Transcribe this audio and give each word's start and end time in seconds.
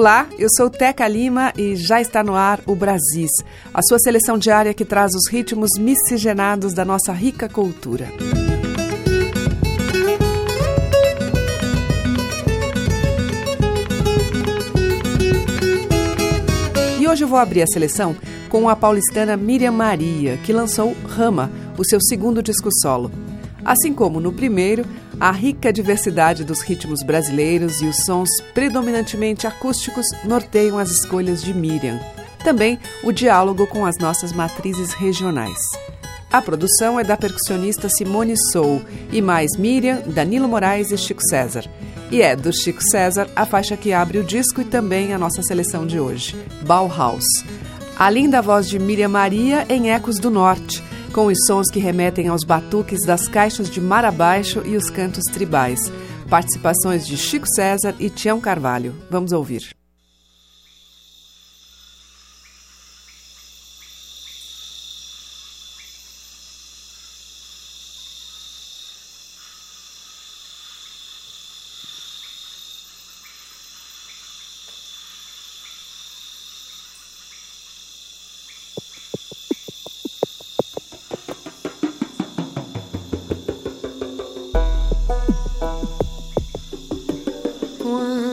Olá, 0.00 0.26
eu 0.38 0.48
sou 0.56 0.70
Teca 0.70 1.06
Lima 1.06 1.52
e 1.58 1.76
já 1.76 2.00
está 2.00 2.24
no 2.24 2.34
ar 2.34 2.58
o 2.64 2.74
Brasis, 2.74 3.32
a 3.74 3.82
sua 3.82 3.98
seleção 3.98 4.38
diária 4.38 4.72
que 4.72 4.82
traz 4.82 5.12
os 5.14 5.28
ritmos 5.30 5.72
miscigenados 5.78 6.72
da 6.72 6.86
nossa 6.86 7.12
rica 7.12 7.50
cultura. 7.50 8.08
E 16.98 17.06
hoje 17.06 17.22
eu 17.22 17.28
vou 17.28 17.38
abrir 17.38 17.60
a 17.60 17.66
seleção 17.66 18.16
com 18.48 18.70
a 18.70 18.74
paulistana 18.74 19.36
Miriam 19.36 19.72
Maria, 19.72 20.38
que 20.38 20.50
lançou 20.50 20.96
Rama, 21.10 21.50
o 21.76 21.84
seu 21.84 22.00
segundo 22.00 22.42
disco 22.42 22.70
solo. 22.80 23.12
Assim 23.62 23.92
como 23.92 24.18
no 24.18 24.32
primeiro, 24.32 24.86
a 25.20 25.30
rica 25.30 25.70
diversidade 25.70 26.44
dos 26.44 26.62
ritmos 26.62 27.02
brasileiros 27.02 27.82
e 27.82 27.86
os 27.86 28.04
sons 28.06 28.30
predominantemente 28.54 29.46
acústicos 29.46 30.06
norteiam 30.24 30.78
as 30.78 30.90
escolhas 30.90 31.42
de 31.42 31.52
Miriam. 31.52 32.00
Também 32.42 32.80
o 33.04 33.12
diálogo 33.12 33.66
com 33.66 33.84
as 33.84 33.98
nossas 33.98 34.32
matrizes 34.32 34.94
regionais. 34.94 35.58
A 36.32 36.40
produção 36.40 36.98
é 36.98 37.04
da 37.04 37.18
percussionista 37.18 37.88
Simone 37.90 38.34
Sou 38.50 38.80
e 39.12 39.20
mais 39.20 39.58
Miriam, 39.58 40.00
Danilo 40.06 40.48
Moraes 40.48 40.90
e 40.90 40.96
Chico 40.96 41.22
César. 41.22 41.66
E 42.10 42.22
é 42.22 42.34
do 42.34 42.50
Chico 42.50 42.82
César 42.82 43.28
a 43.36 43.44
faixa 43.44 43.76
que 43.76 43.92
abre 43.92 44.18
o 44.18 44.24
disco 44.24 44.62
e 44.62 44.64
também 44.64 45.12
a 45.12 45.18
nossa 45.18 45.42
seleção 45.42 45.86
de 45.86 46.00
hoje, 46.00 46.34
Bauhaus. 46.62 47.26
Além 47.98 48.30
da 48.30 48.40
voz 48.40 48.66
de 48.68 48.78
Miriam 48.78 49.08
Maria 49.08 49.66
em 49.68 49.90
Ecos 49.90 50.18
do 50.18 50.30
Norte, 50.30 50.82
com 51.10 51.26
os 51.26 51.38
sons 51.46 51.70
que 51.70 51.78
remetem 51.78 52.28
aos 52.28 52.44
batuques 52.44 53.04
das 53.04 53.28
caixas 53.28 53.68
de 53.68 53.80
mar 53.80 54.04
abaixo 54.04 54.62
e 54.64 54.76
os 54.76 54.88
cantos 54.90 55.24
tribais. 55.32 55.80
Participações 56.28 57.06
de 57.06 57.16
Chico 57.16 57.46
César 57.48 57.94
e 57.98 58.08
Tião 58.08 58.40
Carvalho. 58.40 58.94
Vamos 59.10 59.32
ouvir. 59.32 59.79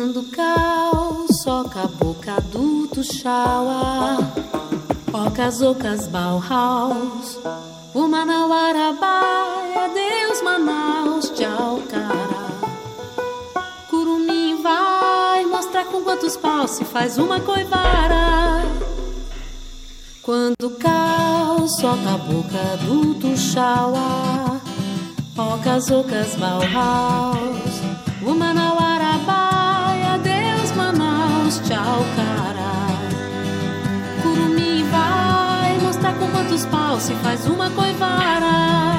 Quando 0.07 0.23
cal 0.31 1.25
soca 1.43 1.85
boca 1.99 2.39
do 2.53 2.87
Tuxaua, 2.87 4.17
ocas 5.11 5.61
ocas 5.61 6.07
Bauhaus, 6.07 7.37
o 7.93 8.07
Manauarabaia, 8.07 9.89
Deus 9.93 10.41
Manaus, 10.41 11.29
tchau 11.31 11.81
cara. 11.89 12.47
Curumim 13.89 14.61
vai 14.61 15.45
mostrar 15.45 15.83
com 15.83 16.01
quantos 16.01 16.37
paus 16.37 16.71
se 16.71 16.85
faz 16.85 17.17
uma 17.17 17.41
coivara. 17.41 18.63
Quando 20.21 20.69
cal 20.79 21.67
soca 21.67 22.17
boca 22.17 22.77
do 22.85 23.13
Tuxaua, 23.15 24.61
ocas 25.37 25.91
ocas 25.91 26.33
Bauhaus, 26.35 27.46
tchau 31.67 32.05
cara. 32.15 32.71
Curumim 34.21 34.83
vai 34.89 35.77
mostrar 35.83 36.13
com 36.13 36.27
quantos 36.27 36.65
paus 36.65 37.03
se 37.03 37.13
faz 37.15 37.45
uma 37.45 37.69
coivara. 37.71 38.95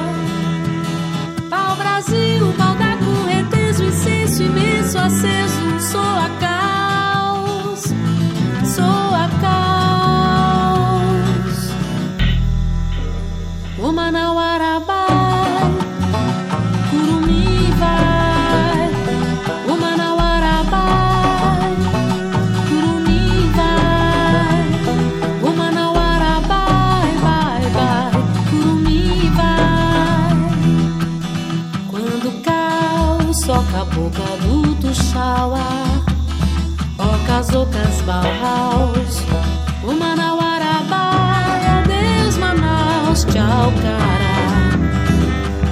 Pau 1.48 1.76
Brasil, 1.76 2.52
pau 2.58 2.74
da 2.74 2.96
correnteza, 2.98 3.84
incenso 3.84 4.42
imenso 4.42 4.98
aceso, 4.98 5.80
soa 5.80 6.28
caos, 6.40 7.84
soa 8.74 9.28
caos. 9.40 10.78
O 13.78 13.92
Manauarabai, 13.92 14.57
Ocas, 36.98 37.54
ocas, 37.54 38.00
Bauhaus, 38.04 39.22
o 39.84 39.92
Manauarabai, 39.92 41.60
adeus 41.78 42.36
Manaus, 42.38 43.24
tchau 43.24 43.72
cara. 43.80 44.34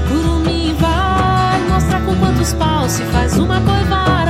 Curumim 0.09 0.73
vai 0.75 1.61
mostrar 1.69 2.01
com 2.03 2.15
quantos 2.15 2.53
paus 2.53 2.93
se 2.93 3.03
faz 3.07 3.37
uma 3.39 3.61
coivara. 3.63 4.26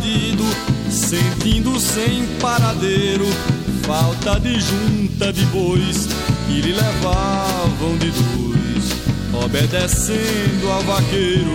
perdido, 0.00 0.44
sentindo 0.90 1.78
sem 1.78 2.26
paradeiro, 2.40 3.26
falta 3.82 4.40
de 4.40 4.58
junta 4.58 5.32
de 5.32 5.44
bois 5.46 6.08
que 6.46 6.60
lhe 6.60 6.72
levavam 6.72 7.96
de 7.98 8.10
dois, 8.10 9.44
obedecendo 9.44 10.70
ao 10.70 10.82
vaqueiro. 10.82 11.50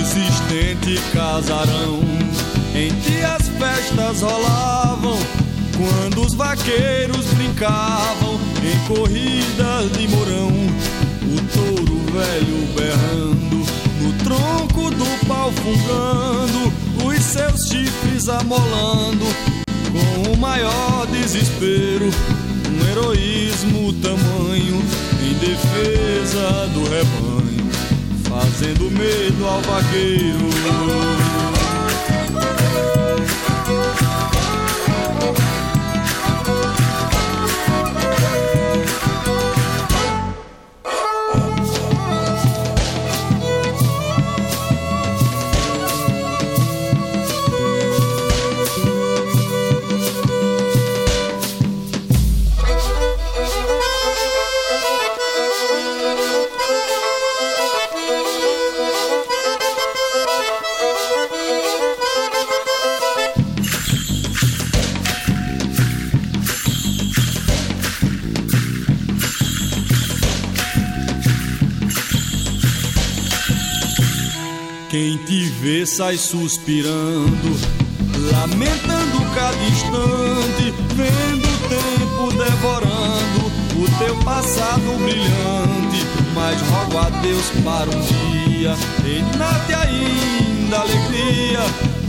existente 0.00 1.00
casarão 1.12 2.00
em 2.74 2.92
que 3.00 3.22
as 3.22 3.48
festas 3.48 4.20
rolavam 4.20 4.93
quando 5.76 6.24
os 6.24 6.34
vaqueiros 6.34 7.26
brincavam 7.34 8.38
em 8.62 8.86
corridas 8.86 9.90
de 9.92 10.06
morão, 10.08 10.48
o 10.48 11.40
touro 11.52 11.98
velho 12.12 12.68
berrando, 12.76 13.66
no 14.00 14.12
tronco 14.22 14.90
do 14.90 15.26
pau 15.26 15.50
fungando, 15.50 16.72
os 17.04 17.22
seus 17.22 17.68
chifres 17.68 18.28
amolando, 18.28 19.24
com 19.92 20.32
o 20.32 20.36
maior 20.36 21.06
desespero, 21.08 22.08
um 22.70 22.88
heroísmo 22.90 23.92
tamanho, 23.94 24.80
em 25.22 25.34
defesa 25.34 26.68
do 26.72 26.84
rebanho, 26.84 27.70
fazendo 28.28 28.90
medo 28.92 29.44
ao 29.44 29.60
vaqueiro. 29.62 31.53
Vê 75.64 75.86
sai 75.86 76.18
suspirando, 76.18 77.58
lamentando 78.30 79.34
cada 79.34 79.56
instante, 79.64 80.74
vendo 80.94 81.48
o 81.48 81.58
tempo 81.70 82.36
devorando 82.36 83.50
o 83.82 83.98
teu 83.98 84.14
passado 84.16 84.98
brilhante. 85.02 86.04
Mas 86.34 86.60
rogo 86.60 86.98
a 86.98 87.08
Deus 87.22 87.46
para 87.64 87.88
um 87.88 88.00
dia, 88.02 88.76
renate 89.02 89.72
ainda 89.72 90.80
alegria, 90.80 91.60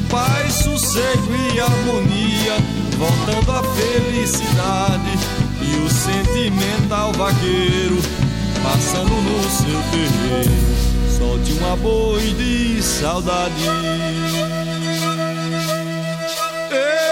paz, 0.10 0.56
sossego 0.56 1.34
e 1.54 1.58
harmonia, 1.58 2.58
voltando 2.98 3.52
a 3.54 3.64
felicidade 3.74 5.18
e 5.62 5.78
o 5.78 5.90
sentimental 5.90 7.14
vaqueiro 7.14 8.02
passando 8.62 9.12
no 9.12 9.50
seu 9.50 9.82
terreiro. 9.92 10.95
Solte 11.18 11.54
uma 11.54 11.76
boi 11.78 12.34
de 12.34 12.82
saudade. 12.84 13.64
Ei. 16.72 17.06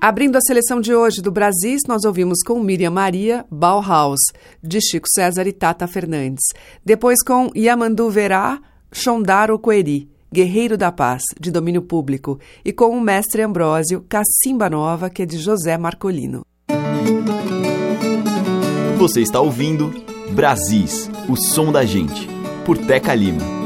Abrindo 0.00 0.36
a 0.36 0.40
seleção 0.40 0.80
de 0.80 0.94
hoje 0.94 1.20
do 1.20 1.30
Brasis, 1.30 1.82
nós 1.86 2.04
ouvimos 2.04 2.38
com 2.42 2.58
Miriam 2.60 2.90
Maria, 2.90 3.44
Bauhaus, 3.50 4.20
de 4.62 4.80
Chico 4.80 5.06
César 5.06 5.46
e 5.46 5.52
Tata 5.52 5.86
Fernandes. 5.86 6.44
Depois 6.82 7.22
com 7.22 7.50
Yamandu 7.54 8.08
Verá, 8.08 8.58
Shondaro 8.92 9.58
Coeri, 9.58 10.08
Guerreiro 10.32 10.76
da 10.76 10.92
Paz, 10.92 11.22
de 11.40 11.50
domínio 11.50 11.82
público. 11.82 12.38
E 12.64 12.72
com 12.72 12.96
o 12.96 13.00
mestre 13.00 13.42
Ambrósio, 13.42 14.04
Cacimba 14.08 14.68
Nova, 14.68 15.08
que 15.08 15.22
é 15.22 15.26
de 15.26 15.38
José 15.38 15.76
Marcolino. 15.78 16.42
Você 18.98 19.20
está 19.20 19.40
ouvindo 19.40 19.94
Brasis, 20.30 21.10
o 21.28 21.36
som 21.36 21.72
da 21.72 21.84
gente, 21.84 22.28
por 22.64 22.76
Teca 22.76 23.14
Lima. 23.14 23.58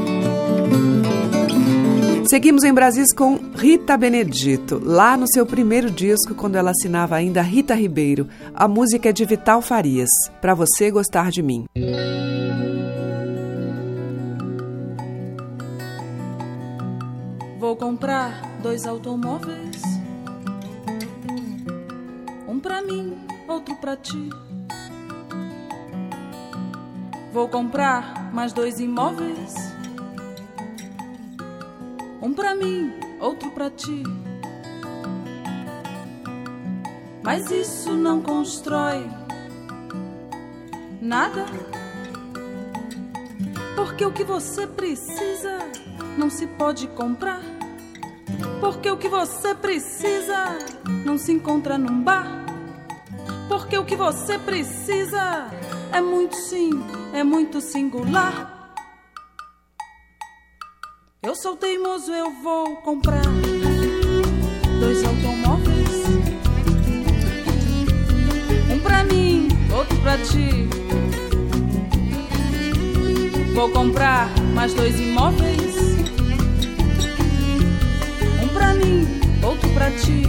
Seguimos 2.25 2.63
em 2.63 2.73
Brasis 2.73 3.13
com 3.13 3.39
Rita 3.55 3.97
Benedito, 3.97 4.81
lá 4.83 5.17
no 5.17 5.27
seu 5.27 5.45
primeiro 5.45 5.91
disco, 5.91 6.33
quando 6.33 6.55
ela 6.55 6.71
assinava 6.71 7.15
ainda 7.15 7.41
Rita 7.41 7.75
Ribeiro. 7.75 8.27
A 8.55 8.67
música 8.67 9.09
é 9.09 9.11
de 9.11 9.25
Vital 9.25 9.61
Farias, 9.61 10.09
Pra 10.41 10.53
Você 10.53 10.89
Gostar 10.89 11.29
de 11.29 11.43
Mim. 11.43 11.65
Vou 17.73 17.89
comprar 17.89 18.39
dois 18.61 18.85
automóveis. 18.85 19.81
Um 22.47 22.59
pra 22.59 22.83
mim, 22.83 23.17
outro 23.47 23.75
pra 23.77 23.97
ti. 23.97 24.29
Vou 27.31 27.49
comprar 27.49 28.31
mais 28.31 28.53
dois 28.53 28.79
imóveis. 28.79 29.55
Um 32.21 32.31
pra 32.31 32.53
mim, 32.53 32.93
outro 33.19 33.49
pra 33.49 33.71
ti. 33.71 34.03
Mas 37.23 37.49
isso 37.49 37.93
não 37.93 38.21
constrói 38.21 39.09
nada. 41.01 41.47
Porque 43.75 44.05
o 44.05 44.11
que 44.11 44.23
você 44.23 44.67
precisa 44.67 45.57
não 46.19 46.29
se 46.29 46.45
pode 46.45 46.85
comprar. 46.89 47.52
Porque 48.59 48.89
o 48.89 48.97
que 48.97 49.09
você 49.09 49.53
precisa 49.53 50.57
não 51.05 51.17
se 51.17 51.31
encontra 51.31 51.77
num 51.77 52.01
bar. 52.03 52.45
Porque 53.47 53.77
o 53.77 53.85
que 53.85 53.95
você 53.95 54.39
precisa 54.39 55.49
é 55.91 56.01
muito 56.01 56.35
sim, 56.35 56.69
é 57.13 57.23
muito 57.23 57.61
singular. 57.61 58.73
Eu 61.21 61.35
sou 61.35 61.55
teimoso, 61.55 62.11
eu 62.11 62.31
vou 62.41 62.75
comprar 62.77 63.21
dois 64.79 65.03
automóveis. 65.05 66.03
Um 68.69 68.79
pra 68.79 69.03
mim, 69.05 69.47
outro 69.73 69.97
pra 70.01 70.17
ti. 70.17 70.67
Vou 73.53 73.69
comprar 73.69 74.27
mais 74.53 74.73
dois 74.73 74.99
imóveis. 74.99 75.72
Outro 79.43 79.69
pra 79.69 79.91
ti. 79.91 80.23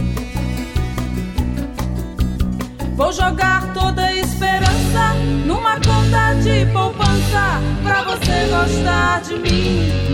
Vou 2.95 3.11
jogar 3.11 3.73
toda 3.73 4.13
esperança 4.13 5.13
numa 5.45 5.75
conta 5.75 6.33
de 6.41 6.65
poupança 6.71 7.61
pra 7.83 8.03
você 8.03 8.47
gostar 8.49 9.21
de 9.21 9.37
mim. 9.39 10.05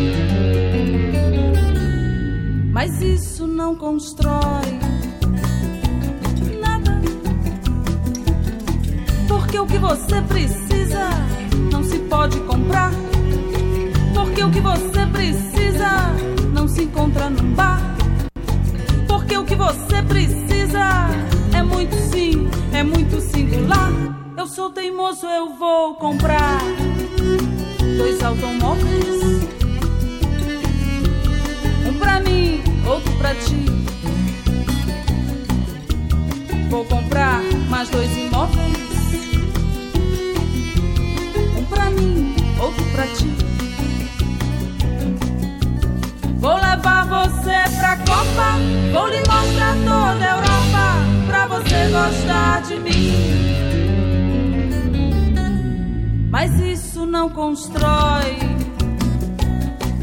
Mas 2.72 3.02
isso 3.02 3.46
não 3.46 3.76
constrói 3.76 4.80
nada. 6.60 7.00
Porque 9.28 9.60
o 9.60 9.68
que 9.68 9.78
você 9.78 10.22
precisa 10.24 11.10
não 11.72 11.84
se 11.84 12.00
pode 12.00 12.40
comprar. 12.42 12.92
Porque 14.16 14.44
o 14.44 14.50
que 14.50 14.60
você 14.60 15.06
precisa 15.12 15.90
não 16.52 16.68
se 16.68 16.84
encontra 16.84 17.30
num 17.30 17.54
bar. 17.54 17.91
O 19.42 19.44
que 19.44 19.56
você 19.56 20.04
precisa 20.08 21.10
é 21.52 21.64
muito 21.64 21.96
sim, 21.96 22.48
é 22.72 22.84
muito 22.84 23.20
singular. 23.20 23.92
Eu 24.38 24.46
sou 24.46 24.70
teimoso, 24.70 25.26
eu 25.26 25.56
vou 25.56 25.96
comprar 25.96 26.62
dois 27.98 28.24
automóveis. 28.24 29.42
Um 31.88 31.94
pra 31.98 32.20
mim, 32.20 32.62
outro 32.86 33.12
pra 33.18 33.34
ti. 33.34 33.66
Vou 36.70 36.86
comprar 36.86 37.42
mais 37.68 37.90
dois 37.90 38.16
imóveis. 38.16 38.78
Um 41.58 41.66
pra 41.66 41.90
mim, 41.90 42.36
outro 42.60 42.86
pra 42.94 43.08
ti. 43.08 43.41
Você 47.22 47.78
pra 47.78 47.98
Copa, 47.98 48.58
vou 48.92 49.08
lhe 49.08 49.20
mostrar 49.20 49.76
toda 49.86 50.26
a 50.26 50.32
Europa, 50.38 50.84
pra 51.28 51.48
você 51.48 51.90
gostar 51.92 52.62
de 52.64 52.80
mim. 52.80 53.12
Mas 56.32 56.60
isso 56.60 57.06
não 57.06 57.30
constrói 57.30 58.40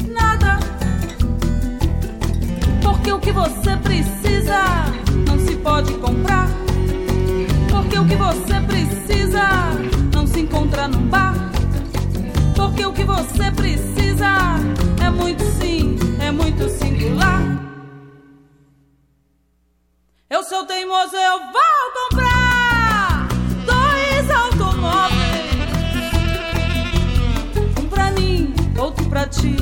nada. 0.07 0.59
Porque 2.81 3.11
o 3.11 3.19
que 3.19 3.31
você 3.33 3.75
precisa 3.77 4.63
não 5.27 5.39
se 5.39 5.57
pode 5.57 5.93
comprar. 5.95 6.47
Porque 7.69 7.99
o 7.99 8.05
que 8.05 8.15
você 8.15 8.61
precisa 8.65 9.49
não 10.13 10.25
se 10.25 10.39
encontra 10.39 10.87
num 10.87 11.07
bar. 11.07 11.35
Porque 12.55 12.85
o 12.85 12.93
que 12.93 13.03
você 13.03 13.51
precisa 13.51 14.29
é 15.03 15.09
muito 15.09 15.48
muito 16.59 16.69
singular. 16.69 17.41
Eu 20.29 20.43
sou 20.43 20.65
teimoso, 20.65 21.15
eu 21.15 21.39
vou 21.51 22.09
comprar 22.09 23.27
dois 23.65 24.29
automóveis. 24.29 25.19
Um 27.79 27.87
pra 27.87 28.11
mim, 28.11 28.53
outro 28.77 29.09
pra 29.09 29.25
ti. 29.25 29.55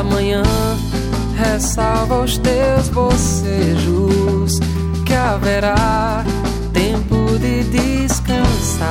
Amanhã 0.00 0.42
ressalva 1.36 2.22
os 2.22 2.38
teus 2.38 2.88
bocejos, 2.88 4.58
que 5.04 5.12
haverá 5.12 6.24
tempo 6.72 7.38
de 7.38 7.64
descansar. 7.64 8.88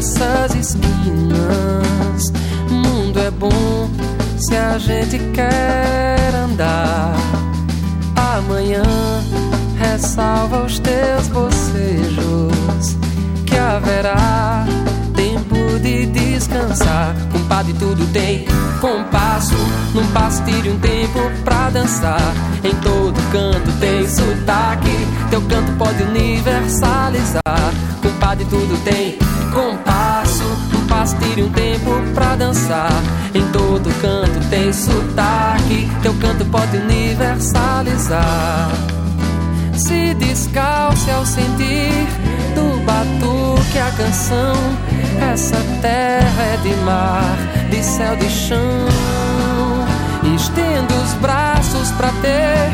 Dessas 0.00 0.54
esquinas? 0.54 2.32
Mundo 2.70 3.20
é 3.20 3.30
bom 3.30 3.90
se 4.38 4.56
a 4.56 4.78
gente 4.78 5.18
quer 5.34 6.34
andar. 6.34 7.14
Amanhã 8.16 8.82
ressalva 9.78 10.64
os 10.64 10.78
teus 10.78 11.28
bocejos, 11.28 12.96
que 13.44 13.54
haverá 13.58 14.64
tempo 15.14 15.78
de 15.82 16.06
descansar. 16.06 17.14
Compadre, 17.30 17.74
tudo 17.74 18.10
tem 18.10 18.46
compasso. 18.80 19.54
Num 19.92 20.06
passo 20.12 20.42
tire 20.44 20.70
um 20.70 20.78
tempo 20.78 21.18
pra 21.44 21.68
dançar. 21.68 22.34
Em 22.64 22.74
todo 22.76 23.20
canto 23.30 23.70
tem 23.78 24.08
sotaque. 24.08 25.06
Teu 25.28 25.42
canto 25.42 25.72
pode 25.72 26.02
universalizar. 26.04 27.42
Compadre, 28.02 28.46
tudo 28.46 28.82
tem 28.82 29.19
compasso. 29.50 30.44
Num 30.72 30.86
passo 30.86 31.16
tire 31.16 31.42
um 31.42 31.50
tempo 31.50 31.90
pra 32.14 32.36
dançar. 32.36 32.92
Em 33.34 33.44
todo 33.52 33.90
canto 34.00 34.40
tem 34.48 34.72
sotaque. 34.72 35.90
Teu 36.02 36.14
canto 36.14 36.44
pode 36.46 36.76
universalizar. 36.76 38.70
Se 39.74 40.14
descalce 40.14 41.10
ao 41.10 41.24
sentir 41.26 42.06
do 42.54 42.84
batuque 42.84 43.78
a 43.78 43.90
canção. 43.92 44.54
Essa 45.32 45.56
terra 45.80 46.42
é 46.42 46.56
de 46.62 46.74
mar, 46.84 47.36
de 47.70 47.82
céu, 47.82 48.16
de 48.16 48.28
chão. 48.28 48.58
Estenda 50.34 50.94
os 50.94 51.14
braços 51.14 51.90
pra 51.92 52.10
ter 52.22 52.70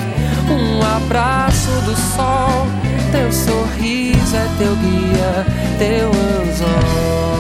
um 0.51 0.83
abraço 0.97 1.71
do 1.85 1.97
sol. 2.17 2.67
Teu 3.13 3.33
sorriso 3.33 4.37
é 4.37 4.49
teu 4.59 4.75
guia, 4.77 5.47
teu 5.79 6.09
anzol. 6.09 7.37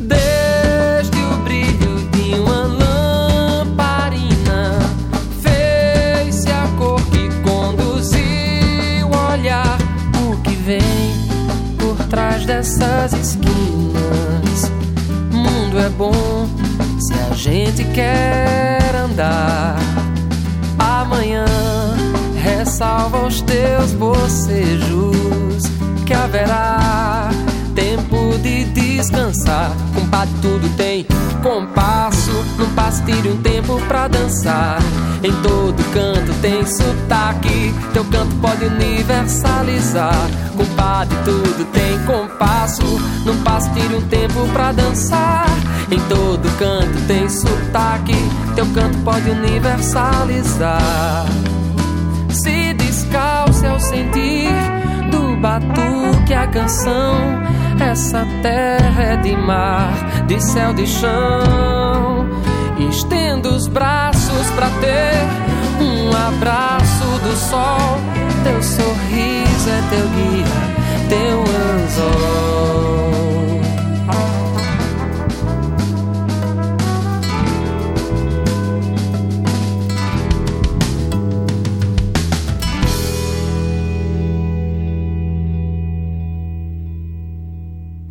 Desde 0.00 1.18
o 1.18 1.40
bom 16.00 16.48
se 16.98 17.12
a 17.12 17.34
gente 17.34 17.84
quer 17.92 18.94
andar. 18.96 19.76
Amanhã 20.78 21.44
ressalva 22.42 23.26
os 23.26 23.42
teus 23.42 23.92
bocejos, 23.92 25.62
que 26.06 26.14
haverá 26.14 27.28
tempo 27.74 28.38
de 28.38 28.64
descansar. 28.64 29.72
Compadre, 29.94 30.32
tudo 30.40 30.74
tem 30.74 31.06
compasso. 31.42 32.32
Num 32.60 32.68
passo, 32.74 33.02
tire 33.04 33.26
um 33.26 33.38
tempo 33.38 33.80
pra 33.88 34.06
dançar. 34.06 34.78
Em 35.22 35.32
todo 35.42 35.82
canto 35.94 36.30
tem 36.42 36.66
sotaque. 36.66 37.74
Teu 37.94 38.04
canto 38.04 38.36
pode 38.36 38.66
universalizar. 38.66 40.28
Compadre, 40.54 41.16
tudo 41.24 41.64
tem 41.72 41.98
compasso. 42.04 42.84
Num 43.24 43.42
passo, 43.42 43.70
tire 43.72 43.94
um 43.94 44.02
tempo 44.02 44.46
pra 44.52 44.72
dançar. 44.72 45.46
Em 45.90 45.98
todo 46.00 46.46
canto 46.58 47.06
tem 47.06 47.30
sotaque. 47.30 48.14
Teu 48.54 48.66
canto 48.74 48.98
pode 48.98 49.30
universalizar. 49.30 51.24
Se 52.28 52.74
descalce 52.74 53.66
ao 53.66 53.80
sentir 53.80 54.52
do 55.10 55.34
batuque 55.40 56.34
a 56.34 56.46
canção. 56.46 57.40
Essa 57.80 58.26
terra 58.42 59.02
é 59.02 59.16
de 59.16 59.34
mar, 59.34 59.94
de 60.26 60.38
céu, 60.42 60.74
de 60.74 60.86
chão. 60.86 61.89
Estenda 62.90 63.48
os 63.50 63.68
braços 63.68 64.50
pra 64.56 64.68
ter 64.80 65.14
um 65.80 66.10
abraço 66.10 67.04
do 67.22 67.36
sol. 67.36 67.98
Teu 68.42 68.60
sorriso 68.62 69.70
é 69.70 69.82
teu 69.90 70.08
guia, 70.08 70.44
teu 71.08 71.40
anzol. 71.40 72.99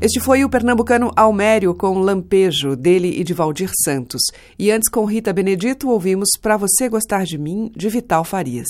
Este 0.01 0.21
foi 0.21 0.45
o 0.45 0.49
pernambucano 0.49 1.11
Almério 1.13 1.75
com 1.75 1.99
Lampejo, 1.99 2.73
dele 2.73 3.19
e 3.19 3.23
de 3.23 3.33
Valdir 3.33 3.69
Santos. 3.83 4.21
E 4.57 4.71
antes, 4.71 4.87
com 4.89 5.03
Rita 5.03 5.33
Benedito, 5.33 5.89
ouvimos 5.89 6.29
Pra 6.41 6.55
Você 6.55 6.87
Gostar 6.87 7.25
de 7.25 7.37
Mim, 7.37 7.69
de 7.75 7.89
Vital 7.89 8.23
Farias. 8.23 8.69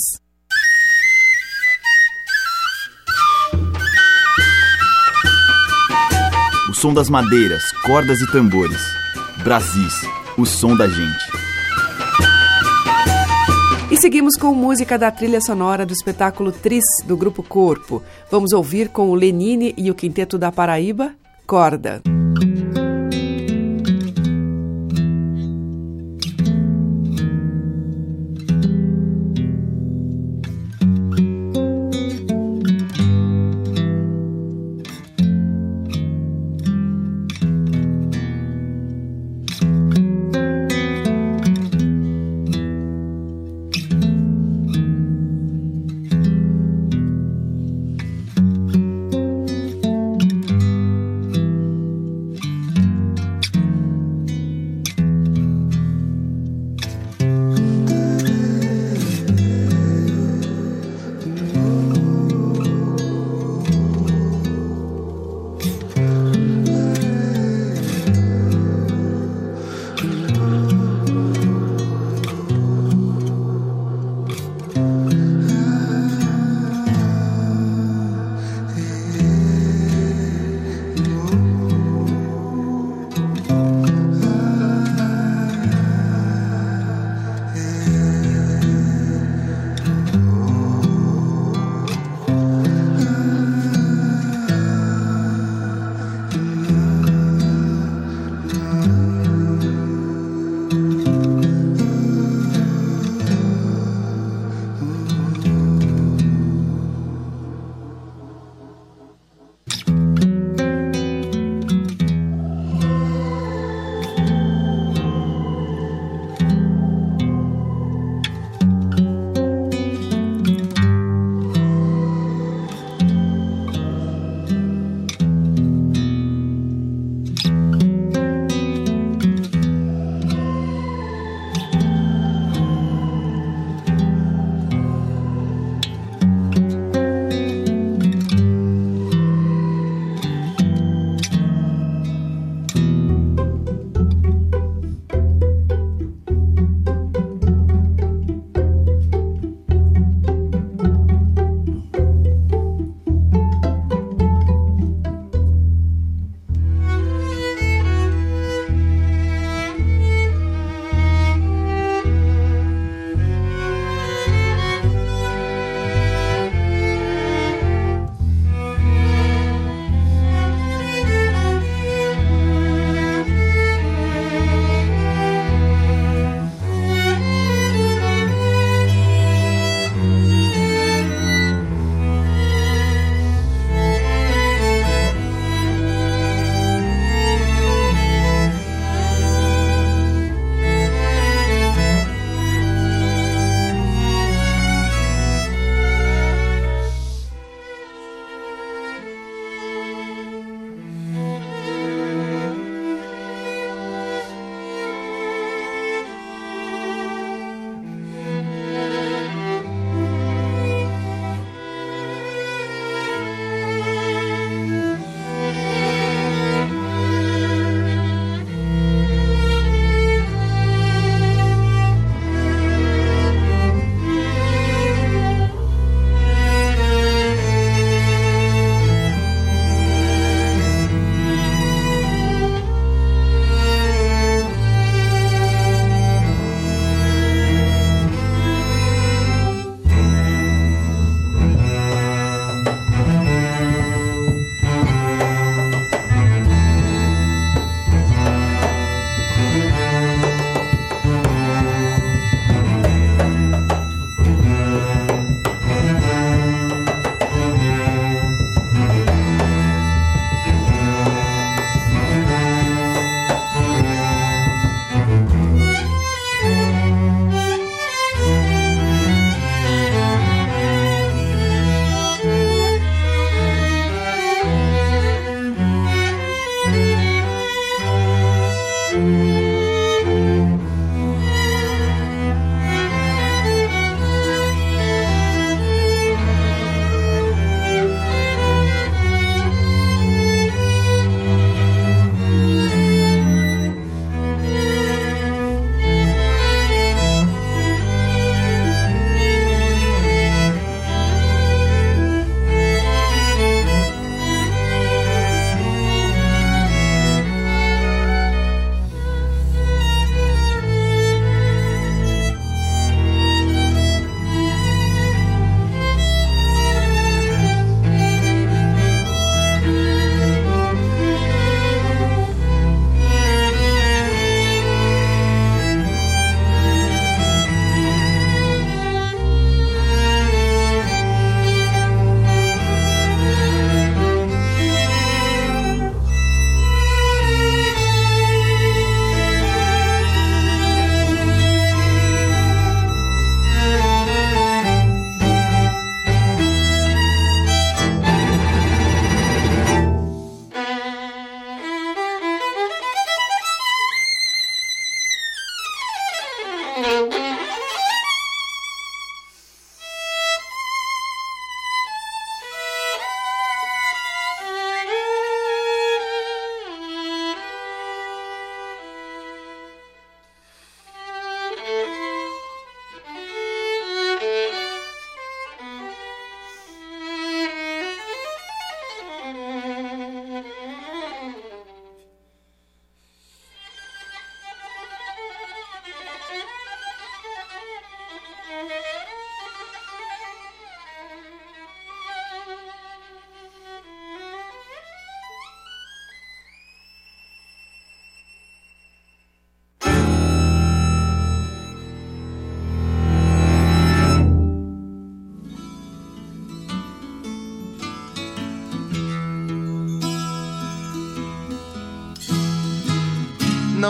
O 6.68 6.74
som 6.74 6.96
das 6.96 7.12
madeiras, 7.12 7.62
cordas 7.86 8.20
e 8.22 8.32
tambores. 8.32 8.82
Brasis, 9.44 9.94
o 10.36 10.48
som 10.48 10.76
da 10.76 10.88
gente. 10.88 11.49
E 13.92 13.98
seguimos 13.98 14.36
com 14.36 14.54
música 14.54 15.00
da 15.00 15.10
trilha 15.10 15.42
sonora 15.42 15.84
do 15.84 15.92
espetáculo 15.92 16.52
Tris, 16.52 16.84
do 17.06 17.18
Grupo 17.18 17.42
Corpo. 17.42 18.04
Vamos 18.30 18.54
ouvir 18.54 18.90
com 18.90 19.10
o 19.10 19.16
Lenine 19.16 19.74
e 19.76 19.90
o 19.90 19.96
Quinteto 19.96 20.38
da 20.38 20.52
Paraíba, 20.52 21.16
Corda. 21.48 22.00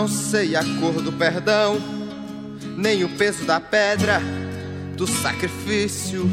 Não 0.00 0.08
sei 0.08 0.56
a 0.56 0.64
cor 0.80 1.02
do 1.02 1.12
perdão, 1.12 1.78
nem 2.74 3.04
o 3.04 3.08
peso 3.18 3.44
da 3.44 3.60
pedra, 3.60 4.18
do 4.96 5.06
sacrifício. 5.06 6.26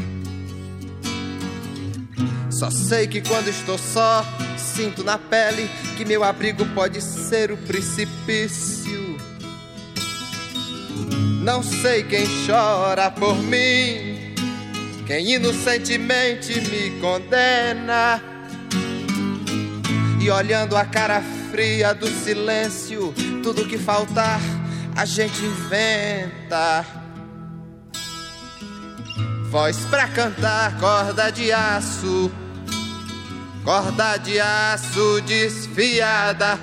Só 2.50 2.70
sei 2.70 3.06
que 3.06 3.20
quando 3.20 3.48
estou 3.48 3.76
só, 3.76 4.24
sinto 4.56 5.04
na 5.04 5.18
pele 5.18 5.68
que 5.98 6.04
meu 6.06 6.24
abrigo 6.24 6.64
pode 6.74 7.02
ser 7.02 7.52
o 7.52 7.58
precipício. 7.58 9.18
Não 11.42 11.62
sei 11.62 12.04
quem 12.04 12.24
chora 12.46 13.10
por 13.10 13.36
mim, 13.36 14.34
quem 15.06 15.34
inocentemente 15.34 16.58
me 16.70 16.98
condena. 17.02 18.18
E 20.18 20.30
olhando 20.30 20.74
a 20.74 20.86
cara 20.86 21.22
fria 21.50 21.92
do 21.92 22.06
silêncio, 22.06 23.12
tudo 23.48 23.64
que 23.64 23.78
faltar 23.78 24.38
a 24.94 25.06
gente 25.06 25.42
inventa. 25.42 26.84
Voz 29.50 29.78
pra 29.88 30.06
cantar, 30.06 30.78
corda 30.78 31.30
de 31.30 31.50
aço, 31.50 32.30
corda 33.64 34.18
de 34.18 34.38
aço 34.38 35.22
desfiada. 35.22 36.58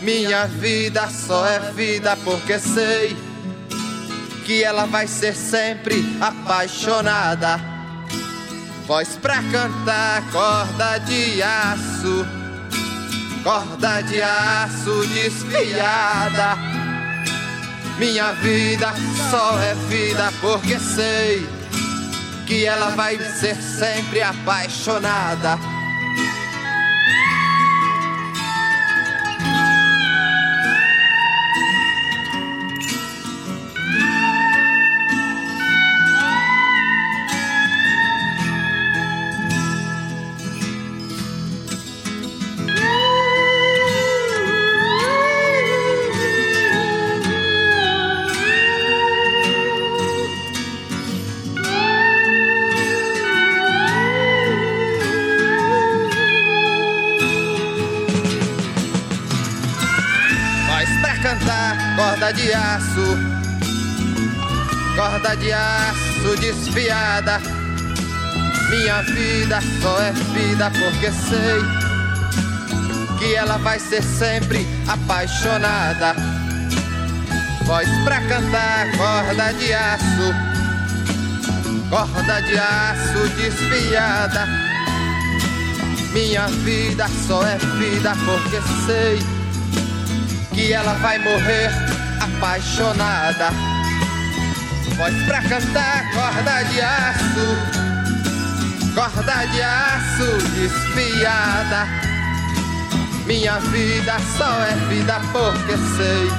Minha 0.00 0.46
vida 0.46 1.08
só 1.08 1.44
é 1.44 1.58
vida 1.72 2.16
porque 2.18 2.56
sei 2.60 3.16
que 4.46 4.62
ela 4.62 4.86
vai 4.86 5.08
ser 5.08 5.34
sempre 5.34 6.16
apaixonada. 6.20 7.60
Voz 8.86 9.18
pra 9.20 9.42
cantar, 9.50 10.22
corda 10.30 10.98
de 10.98 11.42
aço, 11.42 12.43
corda 13.44 14.02
de 14.02 14.22
aço 14.22 15.06
desfiada. 15.08 16.56
Minha 17.98 18.32
vida 18.32 18.92
só 19.30 19.58
é 19.60 19.74
vida 19.88 20.32
porque 20.40 20.78
sei 20.80 21.46
que 22.46 22.64
ela 22.64 22.90
vai 22.90 23.18
ser 23.18 23.54
sempre 23.54 24.22
apaixonada. 24.22 25.58
Aço, 62.74 63.16
corda 64.96 65.36
de 65.36 65.52
aço 65.52 66.36
desfiada. 66.40 67.40
Minha 68.68 69.02
vida 69.02 69.60
só 69.80 70.00
é 70.00 70.12
vida 70.12 70.70
porque 70.70 71.12
sei 71.12 71.62
que 73.18 73.34
ela 73.36 73.58
vai 73.58 73.78
ser 73.78 74.02
sempre 74.02 74.66
apaixonada. 74.88 76.16
Voz 77.64 77.88
pra 78.04 78.20
cantar, 78.22 78.90
corda 78.96 79.52
de 79.52 79.72
aço, 79.72 80.34
corda 81.88 82.40
de 82.40 82.58
aço 82.58 83.28
desfiada. 83.36 84.48
Minha 86.12 86.46
vida 86.48 87.06
só 87.26 87.46
é 87.46 87.56
vida 87.78 88.16
porque 88.24 88.60
sei 88.86 89.22
que 90.52 90.72
ela 90.72 90.94
vai 90.94 91.18
morrer 91.18 91.93
apaixonada. 92.36 93.50
Voz 94.96 95.14
pra 95.26 95.40
cantar, 95.42 96.10
corda 96.12 96.62
de 96.64 96.80
aço, 96.80 97.46
corda 98.94 99.46
de 99.46 99.62
aço 99.62 100.38
desfiada. 100.54 101.86
Minha 103.26 103.58
vida 103.58 104.16
só 104.36 104.50
é 104.62 104.74
vida 104.88 105.20
porque 105.32 105.76
sei 105.96 106.30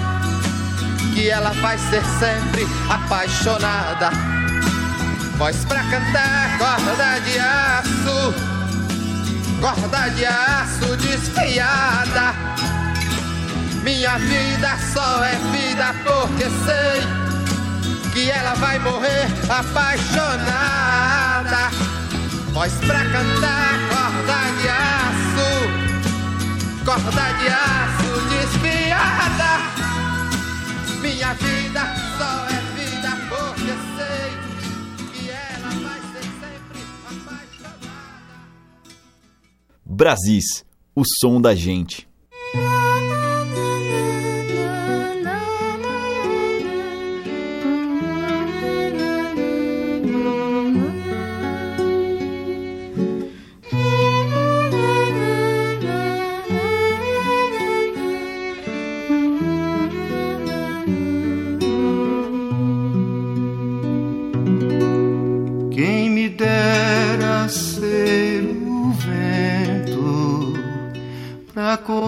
que 1.14 1.30
ela 1.30 1.52
vai 1.62 1.78
ser 1.78 2.04
sempre 2.20 2.68
apaixonada. 2.90 4.12
Voz 5.38 5.66
pra 5.66 5.84
cantar, 5.84 6.58
corda 6.58 7.20
de 7.20 7.40
aço, 7.40 8.34
corda 9.60 10.10
de 10.10 10.26
aço 10.26 10.98
desfiada. 10.98 12.34
Minha 13.86 14.18
vida 14.18 14.78
só 14.92 15.24
é 15.24 15.36
vida 15.52 15.94
porque 16.04 16.50
sei 16.66 17.02
que 18.12 18.32
ela 18.32 18.56
vai 18.56 18.80
morrer 18.80 19.28
apaixonada. 19.48 21.70
Voz 22.52 22.74
pra 22.80 23.06
cantar, 23.06 23.80
corda 23.88 24.52
de 24.60 24.68
aço, 24.70 25.70
corda 26.84 27.32
de 27.34 27.48
aço 27.48 28.22
desfiada. 28.32 29.60
Minha 31.00 31.36
vida 31.36 31.82
só 32.18 32.48
é 32.50 32.62
vida 32.74 33.16
porque 33.30 33.76
sei 33.98 34.32
que 35.12 35.30
ela 35.30 35.70
vai 35.70 36.02
ser 36.12 36.24
sempre 36.42 36.82
apaixonada. 37.06 38.34
Brasis, 39.86 40.66
o 40.96 41.04
som 41.22 41.40
da 41.40 41.54
gente. 41.54 42.08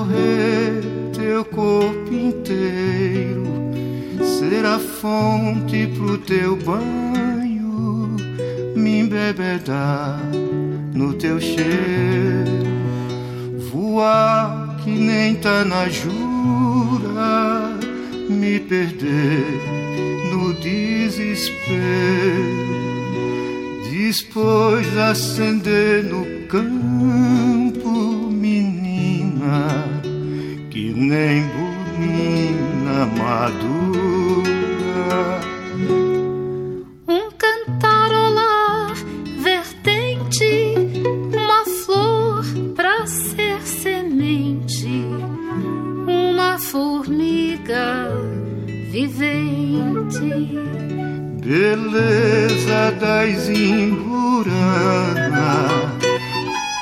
Correr 0.08 0.82
teu 1.14 1.44
corpo 1.44 2.14
inteiro, 2.14 3.44
ser 4.24 4.66
a 4.66 4.80
fonte 4.80 5.88
pro 5.96 6.18
teu 6.18 6.56
banho, 6.56 8.16
me 8.76 9.00
embebedar 9.02 10.22
no 10.94 11.14
teu 11.14 11.40
cheiro, 11.40 11.68
voar 13.72 14.78
que 14.84 14.92
nem 14.92 15.36
tá 15.36 15.66
na 15.66 15.90
jura, 15.90 17.78
me 18.30 18.60
perder 18.60 19.46
no 20.32 20.54
desespero. 20.54 21.78
Depois 24.38 24.98
acender 24.98 25.57
Beleza 51.48 52.92
das 53.00 53.48
Imburana, 53.48 54.52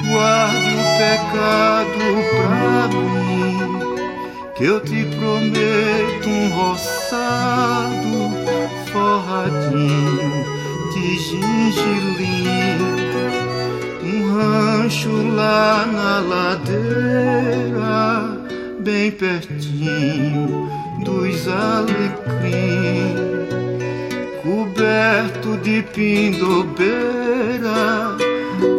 guarde 0.09 0.73
o 0.73 0.83
pecado 0.97 2.01
pra 2.31 2.87
mim, 2.87 3.61
que 4.55 4.63
eu 4.63 4.79
te 4.79 5.05
prometo 5.19 6.27
um 6.27 6.49
roçado 6.49 8.33
forradinho 8.91 10.33
de 10.91 11.07
gengilim, 11.19 12.81
um 14.03 14.17
rancho 14.33 15.13
lá 15.35 15.85
na 15.85 16.21
ladeira, 16.21 17.13
bem 18.79 19.11
pertinho 19.11 20.67
dos 21.03 21.47
alecrim 21.47 23.34
coberto 24.95 25.57
de 25.57 25.83
pindobeira, 25.93 26.55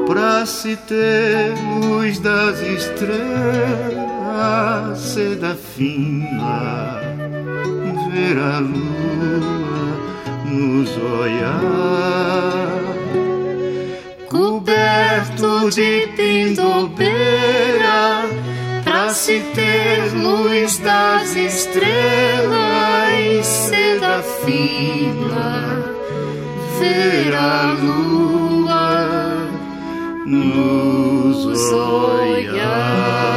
pra 0.07 0.47
se 0.47 0.75
ter 0.77 1.53
luz 1.79 2.19
das 2.21 2.59
estrelas, 2.63 3.19
seda 4.99 5.55
fina, 5.55 7.03
ver 8.11 8.39
a 8.39 8.61
lua 8.61 9.99
nos 10.47 10.89
olhar. 10.97 11.61
Coberto 14.31 15.69
de 15.71 16.09
pindobeira, 16.17 17.27
pra 18.85 19.11
se 19.11 19.41
ter 19.55 20.15
luz 20.15 20.79
das 20.79 21.37
estrelas, 21.37 22.57
seda 23.47 24.23
fina, 24.45 25.96
ver 26.79 27.35
a 27.35 27.75
lua 27.83 29.49
nos 30.27 31.73
olhar. 31.73 33.37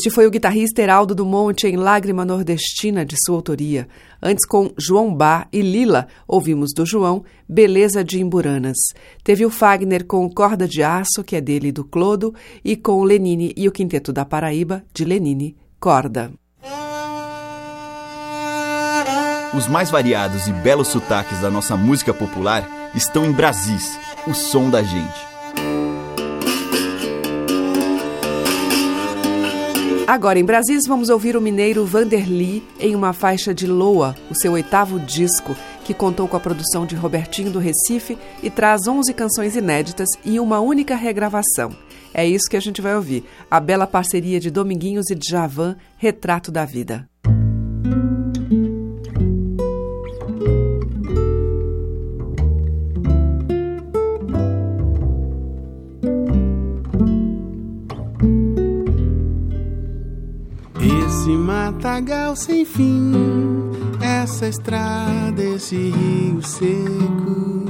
Este 0.00 0.08
foi 0.08 0.26
o 0.26 0.30
guitarrista 0.30 0.80
Heraldo 0.80 1.14
do 1.14 1.26
Monte 1.26 1.66
em 1.66 1.76
Lágrima 1.76 2.24
Nordestina, 2.24 3.04
de 3.04 3.16
sua 3.22 3.36
autoria. 3.36 3.86
Antes, 4.22 4.46
com 4.46 4.72
João 4.78 5.14
Bá 5.14 5.46
e 5.52 5.60
Lila, 5.60 6.08
ouvimos 6.26 6.72
do 6.74 6.86
João 6.86 7.22
Beleza 7.46 8.02
de 8.02 8.18
Imburanas. 8.18 8.78
Teve 9.22 9.44
o 9.44 9.50
Fagner 9.50 10.06
com 10.06 10.26
Corda 10.30 10.66
de 10.66 10.82
Aço, 10.82 11.22
que 11.22 11.36
é 11.36 11.40
dele 11.42 11.70
do 11.70 11.84
Clodo, 11.84 12.34
e 12.64 12.76
com 12.76 13.04
Lenine 13.04 13.52
e 13.54 13.68
o 13.68 13.72
Quinteto 13.72 14.10
da 14.10 14.24
Paraíba, 14.24 14.82
de 14.94 15.04
Lenine, 15.04 15.54
Corda. 15.78 16.32
Os 19.54 19.68
mais 19.68 19.90
variados 19.90 20.48
e 20.48 20.52
belos 20.54 20.88
sotaques 20.88 21.42
da 21.42 21.50
nossa 21.50 21.76
música 21.76 22.14
popular 22.14 22.66
estão 22.94 23.26
em 23.26 23.32
Brasis, 23.32 23.98
o 24.26 24.32
som 24.32 24.70
da 24.70 24.82
gente. 24.82 25.29
Agora, 30.10 30.40
em 30.40 30.44
Brasis, 30.44 30.88
vamos 30.88 31.08
ouvir 31.08 31.36
o 31.36 31.40
mineiro 31.40 31.86
Vanderly 31.86 32.64
em 32.80 32.96
uma 32.96 33.12
faixa 33.12 33.54
de 33.54 33.64
Loa, 33.64 34.16
o 34.28 34.34
seu 34.34 34.54
oitavo 34.54 34.98
disco, 34.98 35.56
que 35.84 35.94
contou 35.94 36.26
com 36.26 36.36
a 36.36 36.40
produção 36.40 36.84
de 36.84 36.96
Robertinho 36.96 37.48
do 37.48 37.60
Recife 37.60 38.18
e 38.42 38.50
traz 38.50 38.88
11 38.88 39.14
canções 39.14 39.54
inéditas 39.54 40.08
e 40.24 40.40
uma 40.40 40.58
única 40.58 40.96
regravação. 40.96 41.70
É 42.12 42.26
isso 42.26 42.50
que 42.50 42.56
a 42.56 42.60
gente 42.60 42.82
vai 42.82 42.96
ouvir, 42.96 43.22
a 43.48 43.60
bela 43.60 43.86
parceria 43.86 44.40
de 44.40 44.50
Dominguinhos 44.50 45.08
e 45.10 45.14
Djavan, 45.14 45.76
Retrato 45.96 46.50
da 46.50 46.64
Vida. 46.64 47.09
Matagal 61.80 62.36
sem 62.36 62.66
fim, 62.66 63.10
essa 64.02 64.46
estrada, 64.46 65.42
esse 65.42 65.76
rio 65.76 66.42
seco, 66.42 67.64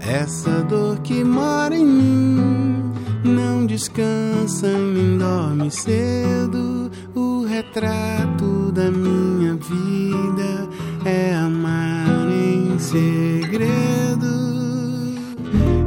essa 0.00 0.62
dor 0.64 0.98
que 0.98 1.24
mora 1.24 1.74
em 1.74 1.82
mim, 1.82 2.92
não 3.24 3.64
descansa 3.64 4.68
nem 4.76 5.16
dorme 5.16 5.70
cedo. 5.70 6.90
O 7.14 7.46
retrato 7.46 8.70
da 8.70 8.90
minha 8.90 9.54
vida 9.54 10.68
é 11.06 11.34
amar 11.34 12.28
em 12.30 12.78
segredo. 12.78 14.26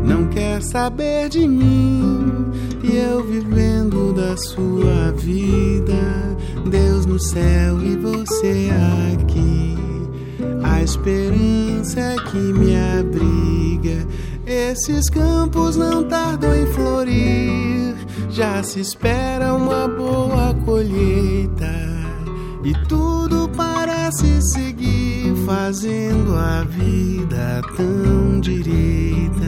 Não 0.03 0.27
quer 0.29 0.63
saber 0.63 1.29
de 1.29 1.47
mim 1.47 2.51
e 2.81 2.97
eu 2.97 3.23
vivendo 3.23 4.13
da 4.13 4.35
sua 4.35 5.11
vida. 5.11 6.34
Deus 6.69 7.05
no 7.05 7.19
céu 7.19 7.81
e 7.81 7.95
você 7.95 8.69
aqui. 9.13 9.77
A 10.63 10.81
esperança 10.81 11.99
é 11.99 12.15
que 12.15 12.37
me 12.37 12.75
abriga. 12.75 14.07
Esses 14.45 15.09
campos 15.09 15.75
não 15.75 16.03
tardam 16.03 16.55
em 16.55 16.65
florir. 16.67 17.95
Já 18.29 18.61
se 18.63 18.81
espera 18.81 19.53
uma 19.53 19.87
boa 19.87 20.53
colheita 20.65 21.71
e 22.63 22.73
tudo 22.87 23.49
parece 23.55 24.41
seguir 24.41 25.33
fazendo 25.45 26.35
a 26.35 26.63
vida 26.63 27.61
tão 27.77 28.41
direita. 28.41 29.45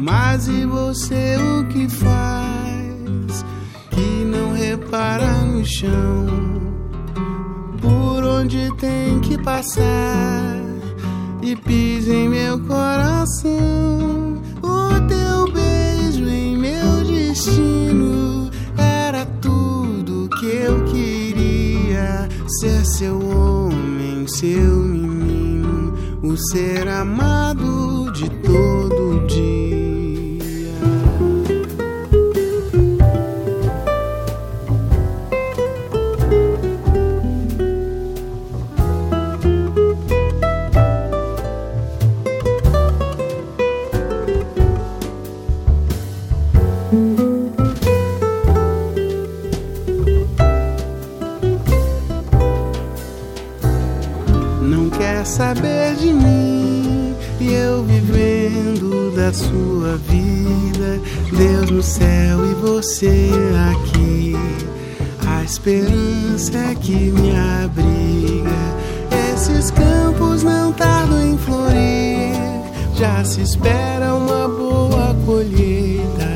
Mas 0.00 0.48
e 0.48 0.64
você 0.64 1.36
o 1.36 1.64
que 1.68 1.88
faz 1.88 2.67
que 4.58 4.66
não 4.66 4.70
repara 4.70 5.44
no 5.44 5.64
chão? 5.64 6.26
Por 7.80 8.24
onde 8.24 8.74
tem 8.76 9.20
que 9.20 9.38
passar 9.38 10.56
e 11.40 11.54
pisa 11.54 12.12
em 12.12 12.28
meu 12.28 12.58
coração? 12.60 14.42
O 14.60 15.06
teu 15.06 15.52
beijo 15.52 16.28
em 16.28 16.56
meu 16.56 17.04
destino 17.04 18.50
era 18.76 19.24
tudo 19.40 20.28
que 20.38 20.46
eu 20.46 20.84
queria 20.86 22.28
ser 22.60 22.84
seu 22.84 23.18
homem, 23.20 24.26
seu 24.26 24.76
menino, 24.76 25.94
o 26.22 26.36
ser 26.36 26.88
amado 26.88 28.10
de 28.12 28.28
todo 28.28 29.26
dia. 29.26 29.47
Saber 55.38 55.94
de 55.94 56.12
mim 56.12 57.14
e 57.38 57.52
eu 57.52 57.84
vivendo 57.84 59.14
da 59.14 59.32
sua 59.32 59.96
vida. 59.96 61.00
Deus 61.30 61.70
no 61.70 61.80
céu 61.80 62.44
e 62.44 62.54
você 62.54 63.30
aqui. 63.70 64.34
A 65.24 65.44
esperança 65.44 66.58
é 66.58 66.74
que 66.74 67.12
me 67.12 67.30
abriga. 67.64 68.50
Esses 69.32 69.70
campos 69.70 70.42
não 70.42 70.72
tardam 70.72 71.22
em 71.24 71.38
florir. 71.38 72.34
Já 72.96 73.22
se 73.22 73.42
espera 73.42 74.16
uma 74.16 74.48
boa 74.48 75.14
colheita. 75.24 76.30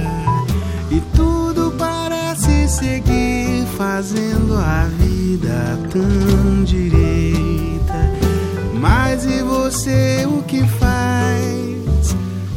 E 0.92 1.00
tudo 1.16 1.74
parece 1.76 2.68
seguir 2.68 3.66
fazendo 3.76 4.54
a 4.54 4.86
vida 4.96 5.76
tão 5.90 6.62
direita. 6.62 7.71
Mas 8.82 9.24
e 9.24 9.40
você 9.44 10.26
o 10.26 10.42
que 10.42 10.60
faz 10.66 12.16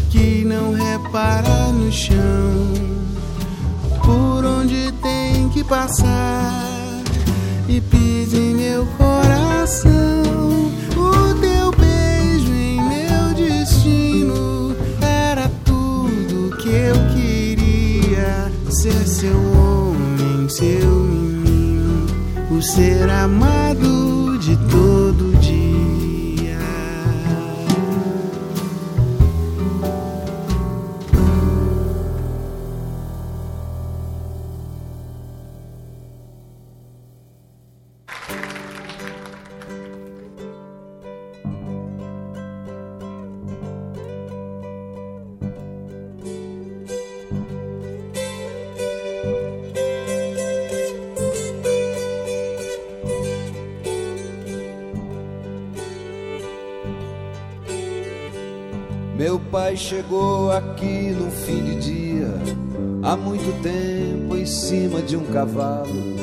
que 0.09 0.43
não 0.43 0.73
repara 0.73 1.71
no 1.71 1.91
chão? 1.91 2.73
Por 4.03 4.43
onde 4.43 4.91
tem 5.03 5.47
que 5.49 5.63
passar 5.63 7.03
e 7.69 7.79
pisa 7.79 8.37
em 8.37 8.55
meu 8.55 8.87
coração? 8.97 10.23
O 10.97 11.35
teu 11.39 11.71
beijo 11.73 12.51
em 12.51 12.81
meu 12.81 13.35
destino 13.35 14.75
era 14.99 15.47
tudo 15.63 16.57
que 16.57 16.69
eu 16.69 16.95
queria 17.13 18.51
ser 18.71 19.07
seu 19.07 19.37
homem, 19.53 20.49
seu 20.49 20.89
menino, 20.89 22.07
o 22.49 22.59
ser 22.63 23.11
amado 23.11 23.54
em 64.45 64.47
cima 64.47 65.01
de 65.01 65.17
um 65.17 65.25
cavalo. 65.25 66.15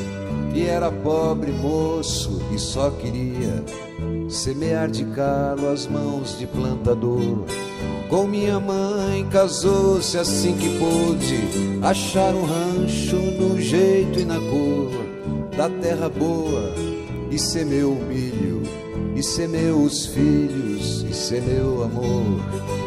E 0.55 0.65
era 0.65 0.89
pobre 0.89 1.51
moço 1.51 2.41
e 2.53 2.57
só 2.57 2.89
queria 2.89 3.61
semear 4.29 4.89
de 4.89 5.03
calo 5.07 5.69
as 5.69 5.85
mãos 5.87 6.39
de 6.39 6.47
plantador. 6.47 7.43
Com 8.09 8.25
minha 8.25 8.61
mãe 8.61 9.27
casou-se 9.29 10.17
assim 10.17 10.55
que 10.55 10.69
pôde 10.79 11.37
achar 11.81 12.33
um 12.33 12.45
rancho 12.45 13.17
no 13.17 13.59
jeito 13.59 14.19
e 14.19 14.25
na 14.25 14.39
cor 14.39 14.91
da 15.57 15.69
terra 15.69 16.07
boa 16.07 16.73
e 17.29 17.37
semeou 17.37 17.95
milho 17.95 18.63
e 19.17 19.21
semeou 19.21 19.81
os 19.81 20.05
filhos 20.05 21.03
e 21.09 21.13
semeou 21.13 21.83
amor. 21.83 22.82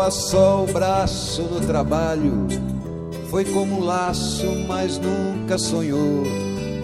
Sol 0.00 0.06
a 0.06 0.10
sol, 0.10 0.66
braço 0.66 1.42
no 1.42 1.60
trabalho, 1.60 2.46
foi 3.28 3.44
como 3.44 3.80
um 3.80 3.84
laço, 3.84 4.46
mas 4.66 4.98
nunca 4.98 5.58
sonhou. 5.58 6.24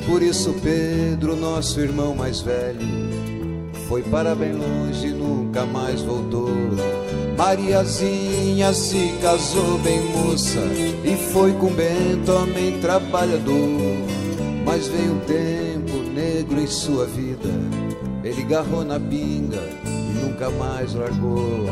Por 0.07 0.23
isso, 0.23 0.55
Pedro, 0.62 1.35
nosso 1.35 1.81
irmão 1.81 2.14
mais 2.14 2.41
velho, 2.41 2.87
foi 3.89 4.03
para 4.03 4.35
bem 4.35 4.53
longe 4.53 5.07
e 5.07 5.12
nunca 5.12 5.64
mais 5.64 6.03
voltou. 6.03 6.51
Mariazinha 7.37 8.73
se 8.73 9.14
casou 9.23 9.79
bem 9.79 10.01
moça 10.11 10.61
e 11.05 11.17
foi 11.33 11.53
com 11.53 11.73
Bento, 11.73 12.33
homem 12.33 12.79
trabalhador. 12.81 13.97
Mas 14.64 14.89
veio 14.89 15.14
um 15.14 15.21
tempo 15.21 15.97
negro 16.14 16.61
em 16.61 16.67
sua 16.67 17.07
vida, 17.07 17.49
ele 18.25 18.43
garrou 18.43 18.85
na 18.85 18.99
pinga 18.99 19.62
e 19.85 20.19
nunca 20.19 20.51
mais 20.51 20.93
largou. 20.95 21.67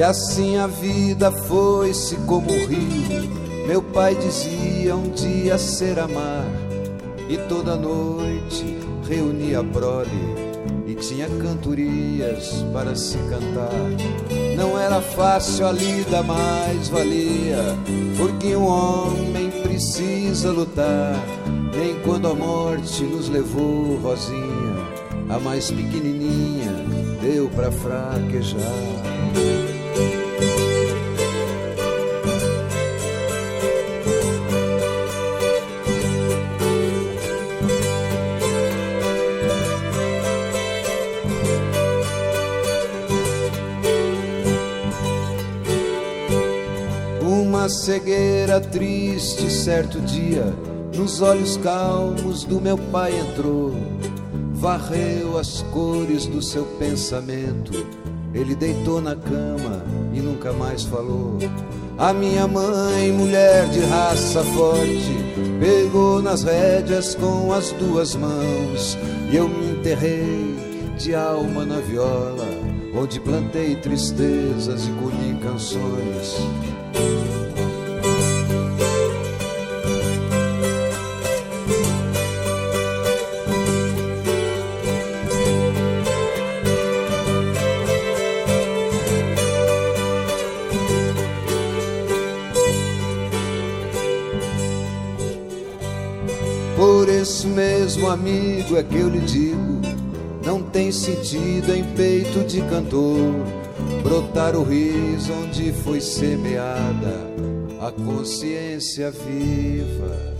E 0.00 0.02
assim 0.02 0.56
a 0.56 0.66
vida 0.66 1.30
foi-se 1.30 2.16
como 2.20 2.50
o 2.50 2.66
rio. 2.66 3.66
Meu 3.66 3.82
pai 3.82 4.14
dizia 4.14 4.96
um 4.96 5.10
dia 5.10 5.58
ser 5.58 5.98
amar. 5.98 6.46
E 7.28 7.36
toda 7.36 7.76
noite 7.76 8.78
reunia 9.06 9.60
a 9.60 9.62
prole 9.62 10.08
e 10.86 10.94
tinha 10.94 11.28
cantorias 11.28 12.64
para 12.72 12.96
se 12.96 13.18
cantar. 13.28 13.90
Não 14.56 14.78
era 14.78 15.02
fácil 15.02 15.66
a 15.66 15.72
lida, 15.72 16.22
mas 16.22 16.88
valia, 16.88 17.76
porque 18.16 18.56
um 18.56 18.68
homem 18.68 19.50
precisa 19.62 20.50
lutar. 20.50 21.14
Nem 21.76 22.00
quando 22.00 22.26
a 22.26 22.34
morte 22.34 23.04
nos 23.04 23.28
levou, 23.28 23.98
Rosinha, 23.98 24.76
a 25.28 25.38
mais 25.38 25.70
pequenininha, 25.70 26.72
deu 27.20 27.50
pra 27.50 27.70
fraquejar. 27.70 29.69
Cegueira 47.70 48.60
triste, 48.60 49.50
certo 49.50 50.00
dia, 50.00 50.44
nos 50.94 51.22
olhos 51.22 51.56
calmos 51.56 52.44
do 52.44 52.60
meu 52.60 52.76
pai 52.76 53.18
entrou, 53.18 53.72
varreu 54.52 55.38
as 55.38 55.62
cores 55.72 56.26
do 56.26 56.42
seu 56.42 56.64
pensamento. 56.78 57.86
Ele 58.34 58.54
deitou 58.54 59.00
na 59.00 59.14
cama 59.16 59.84
e 60.12 60.20
nunca 60.20 60.52
mais 60.52 60.84
falou. 60.84 61.38
A 61.96 62.12
minha 62.12 62.46
mãe, 62.46 63.12
mulher 63.12 63.68
de 63.68 63.80
raça 63.80 64.42
forte, 64.42 65.14
pegou 65.60 66.20
nas 66.22 66.42
rédeas 66.42 67.14
com 67.14 67.52
as 67.52 67.72
duas 67.72 68.14
mãos 68.14 68.98
e 69.30 69.36
eu 69.36 69.48
me 69.48 69.72
enterrei 69.72 70.94
de 70.98 71.14
alma 71.14 71.64
na 71.64 71.78
viola, 71.80 72.46
onde 72.94 73.20
plantei 73.20 73.76
tristezas 73.76 74.86
e 74.86 74.90
colhi 74.92 75.38
canções. 75.42 76.36
Amigo 98.10 98.76
é 98.76 98.82
que 98.82 98.96
eu 98.96 99.08
lhe 99.08 99.20
digo: 99.20 99.80
não 100.44 100.62
tem 100.62 100.90
sentido 100.90 101.74
em 101.74 101.84
peito 101.94 102.44
de 102.44 102.60
cantor 102.62 103.34
brotar 104.02 104.56
o 104.56 104.62
riso 104.62 105.32
onde 105.32 105.72
foi 105.72 106.00
semeada 106.00 107.30
a 107.80 107.90
consciência 107.90 109.10
viva 109.10 110.39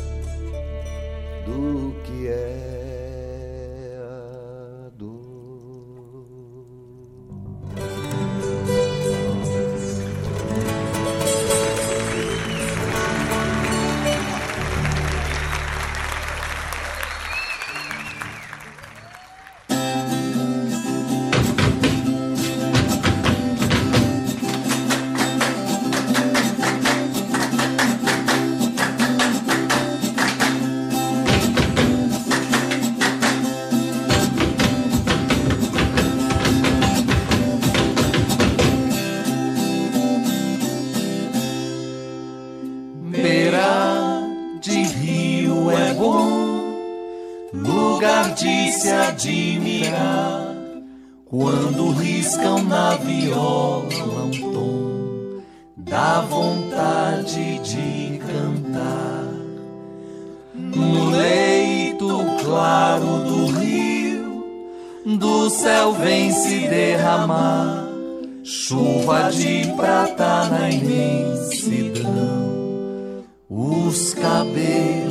céu 65.61 65.93
vem 65.93 66.33
se 66.33 66.67
derramar. 66.69 67.87
Chuva 68.43 69.31
de 69.31 69.71
prata 69.77 70.49
na 70.49 70.71
imensidão. 70.71 72.11
Os 73.49 74.15
cabelos 74.15 75.10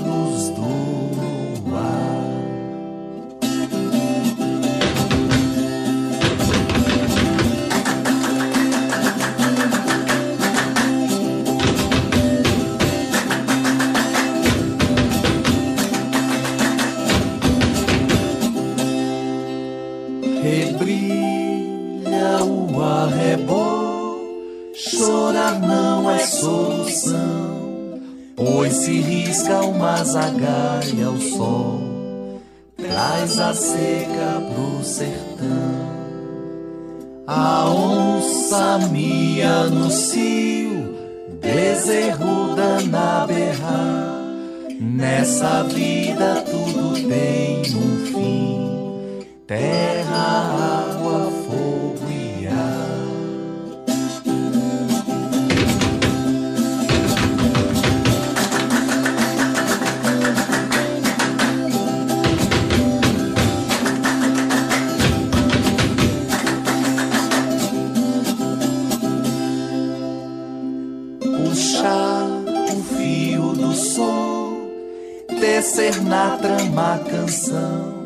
na 76.70 76.80
trama 76.80 76.94
a 76.94 77.00
canção. 77.00 78.00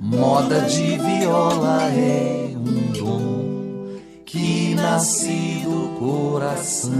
Moda 0.00 0.60
de 0.62 0.96
viola 0.96 1.82
é 1.92 2.52
um 2.56 2.92
dom 2.92 4.00
que 4.24 4.74
nasce 4.74 5.62
do 5.64 5.98
coração. 5.98 6.92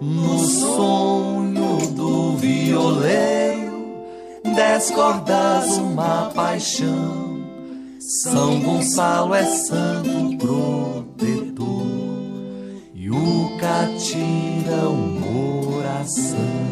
No 0.00 0.38
sonho 0.38 1.86
do 1.92 2.36
violeiro, 2.36 4.02
dez 4.54 4.90
cordas, 4.90 5.76
uma 5.78 6.30
paixão. 6.34 7.30
São 8.00 8.60
Gonçalo 8.60 9.34
é 9.34 9.44
santo 9.44 10.36
protetor 10.38 11.86
e 12.94 13.08
o 13.10 13.56
catira 13.60 14.88
um 14.88 15.20
coração. 15.20 16.71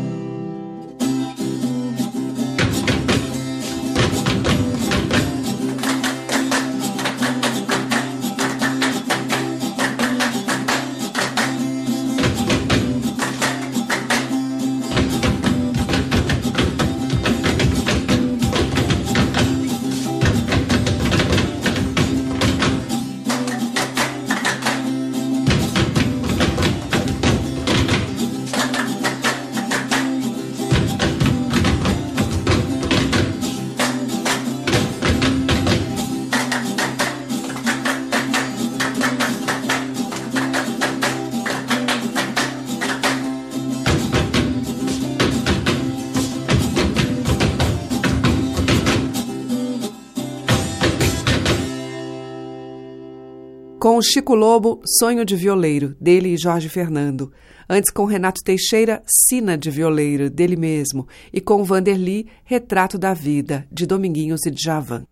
Com 53.80 54.02
Chico 54.02 54.34
Lobo, 54.34 54.82
Sonho 54.98 55.24
de 55.24 55.34
Violeiro, 55.34 55.96
dele 55.98 56.34
e 56.34 56.36
Jorge 56.36 56.68
Fernando. 56.68 57.32
Antes 57.66 57.90
com 57.90 58.04
Renato 58.04 58.42
Teixeira, 58.44 59.02
Sina 59.06 59.56
de 59.56 59.70
Violeiro, 59.70 60.28
dele 60.28 60.54
mesmo. 60.54 61.08
E 61.32 61.40
com 61.40 61.64
Vanderly, 61.64 62.26
Retrato 62.44 62.98
da 62.98 63.14
Vida, 63.14 63.66
de 63.72 63.86
Dominguinhos 63.86 64.44
e 64.44 64.50
Djavan. 64.50 65.04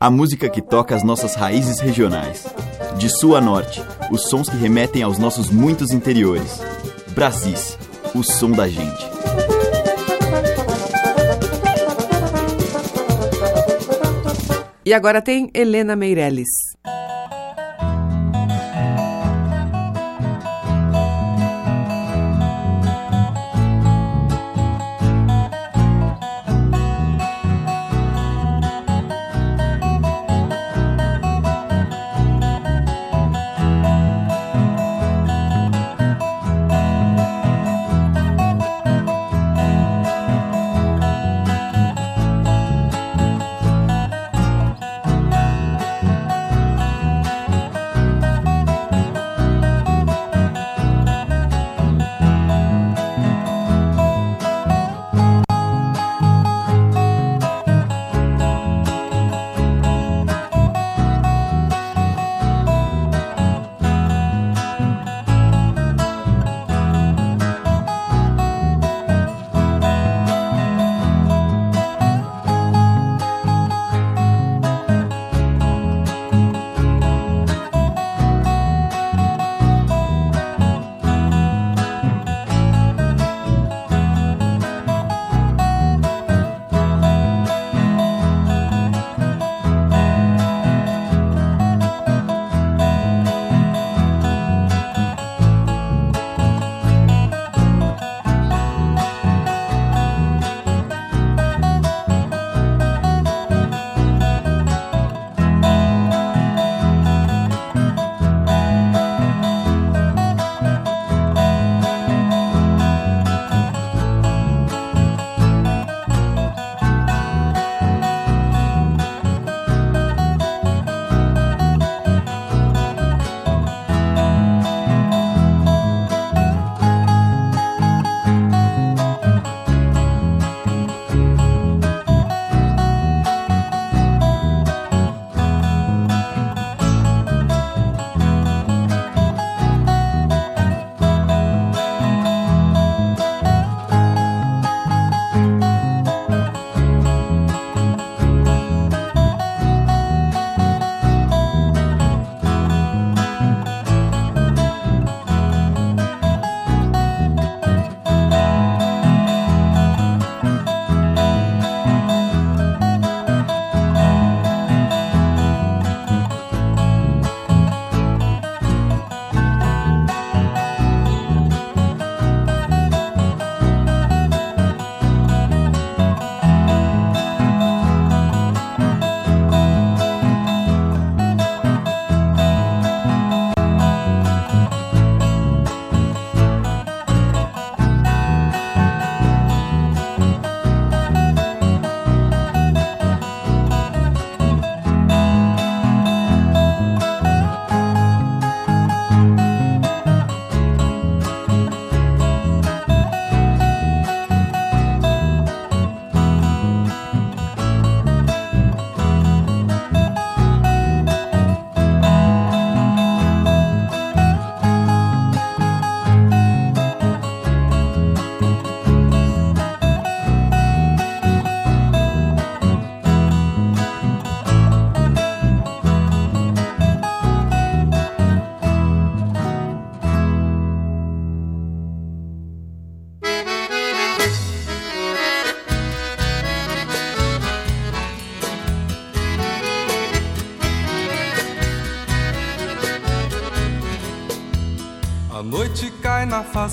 A 0.00 0.10
música 0.10 0.48
que 0.48 0.62
toca 0.62 0.96
as 0.96 1.04
nossas 1.04 1.34
raízes 1.34 1.78
regionais. 1.78 2.46
De 2.96 3.10
sul 3.10 3.36
a 3.36 3.40
norte, 3.42 3.82
os 4.10 4.22
sons 4.30 4.48
que 4.48 4.56
remetem 4.56 5.02
aos 5.02 5.18
nossos 5.18 5.50
muitos 5.50 5.90
interiores. 5.90 6.58
Brasis, 7.14 7.76
o 8.14 8.22
som 8.22 8.50
da 8.50 8.66
gente. 8.66 9.13
E 14.86 14.92
agora 14.92 15.22
tem 15.22 15.50
Helena 15.54 15.96
Meirelles. 15.96 16.73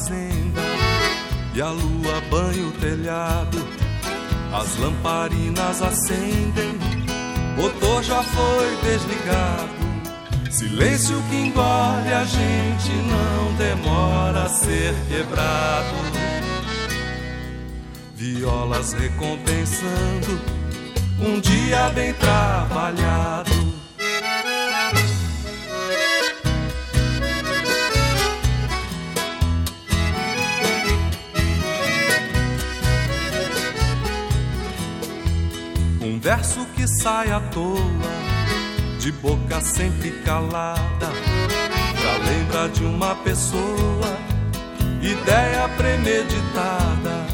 Fazenda 0.01 0.61
e 1.53 1.61
a 1.61 1.69
lua 1.69 2.21
banha 2.29 2.67
o 2.67 2.71
telhado. 2.71 3.57
As 4.53 4.77
lamparinas 4.77 5.81
acendem, 5.81 6.77
motor 7.55 8.03
já 8.03 8.23
foi 8.23 8.77
desligado. 8.83 9.81
Silêncio 10.49 11.15
que 11.29 11.35
engole 11.35 12.13
a 12.13 12.23
gente 12.25 12.91
não 13.07 13.53
demora 13.55 14.43
a 14.43 14.49
ser 14.49 14.93
quebrado. 15.07 15.95
Violas 18.15 18.93
recompensando 18.93 20.41
um 21.19 21.39
dia 21.39 21.89
bem 21.89 22.13
trabalhado. 22.13 23.50
Verso 36.35 36.65
que 36.77 36.87
sai 36.87 37.29
à 37.29 37.41
toa, 37.41 38.13
de 38.99 39.11
boca 39.11 39.59
sempre 39.59 40.11
calada, 40.23 41.09
pra 41.99 42.13
lembra 42.25 42.69
de 42.69 42.85
uma 42.85 43.13
pessoa, 43.15 44.17
ideia 45.01 45.67
premeditada, 45.75 47.25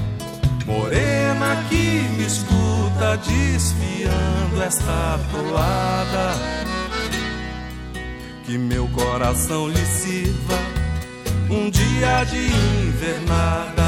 morena 0.66 1.64
que 1.70 2.02
me 2.18 2.26
escuta 2.26 3.18
desfiando 3.18 4.64
esta 4.66 5.20
toada. 5.32 6.34
Que 8.45 8.58
meu 8.58 8.88
coração 8.88 9.70
lhe 9.70 9.86
sirva 9.86 10.58
um 11.52 11.70
dia 11.70 12.24
de 12.24 12.48
invernada. 12.88 13.87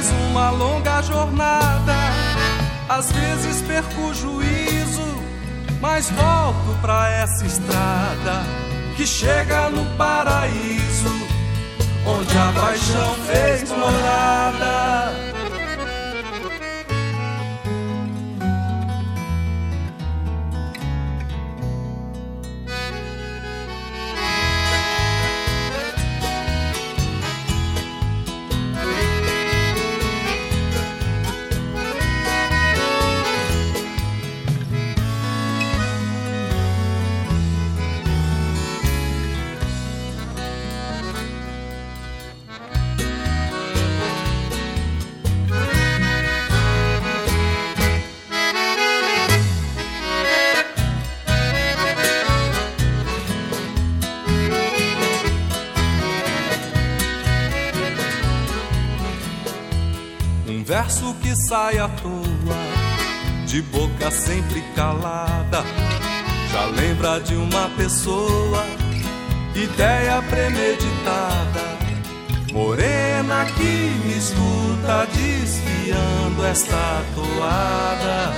Mais 0.00 0.10
uma 0.30 0.50
longa 0.50 1.02
jornada. 1.02 1.94
Às 2.88 3.12
vezes 3.12 3.60
perco 3.62 4.00
o 4.00 4.14
juízo, 4.14 5.22
mas 5.80 6.08
volto 6.10 6.80
pra 6.80 7.08
essa 7.10 7.44
estrada 7.44 8.42
que 8.96 9.06
chega 9.06 9.68
no 9.68 9.84
paraíso, 9.96 11.28
onde 12.06 12.38
a 12.38 12.52
paixão 12.60 13.14
fez 13.26 13.70
morada. 13.70 15.09
Verso 60.82 61.14
que 61.20 61.36
sai 61.36 61.78
à 61.78 61.88
toa, 61.88 62.56
de 63.46 63.60
boca 63.60 64.10
sempre 64.10 64.62
calada. 64.74 65.62
Já 66.50 66.64
lembra 66.66 67.20
de 67.20 67.34
uma 67.34 67.68
pessoa, 67.76 68.64
ideia 69.54 70.22
premeditada. 70.22 71.60
Morena 72.52 73.44
que 73.56 73.72
me 74.04 74.16
escuta 74.16 75.06
desfiando 75.12 76.44
esta 76.46 77.04
toada. 77.14 78.32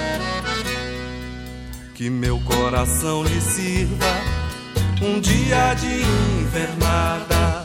Que 1.95 2.11
meu 2.11 2.41
coração 2.41 3.23
lhe 3.23 3.41
sirva 3.41 4.15
um 5.01 5.21
dia 5.21 5.75
de 5.75 6.03
invernada. 6.41 7.62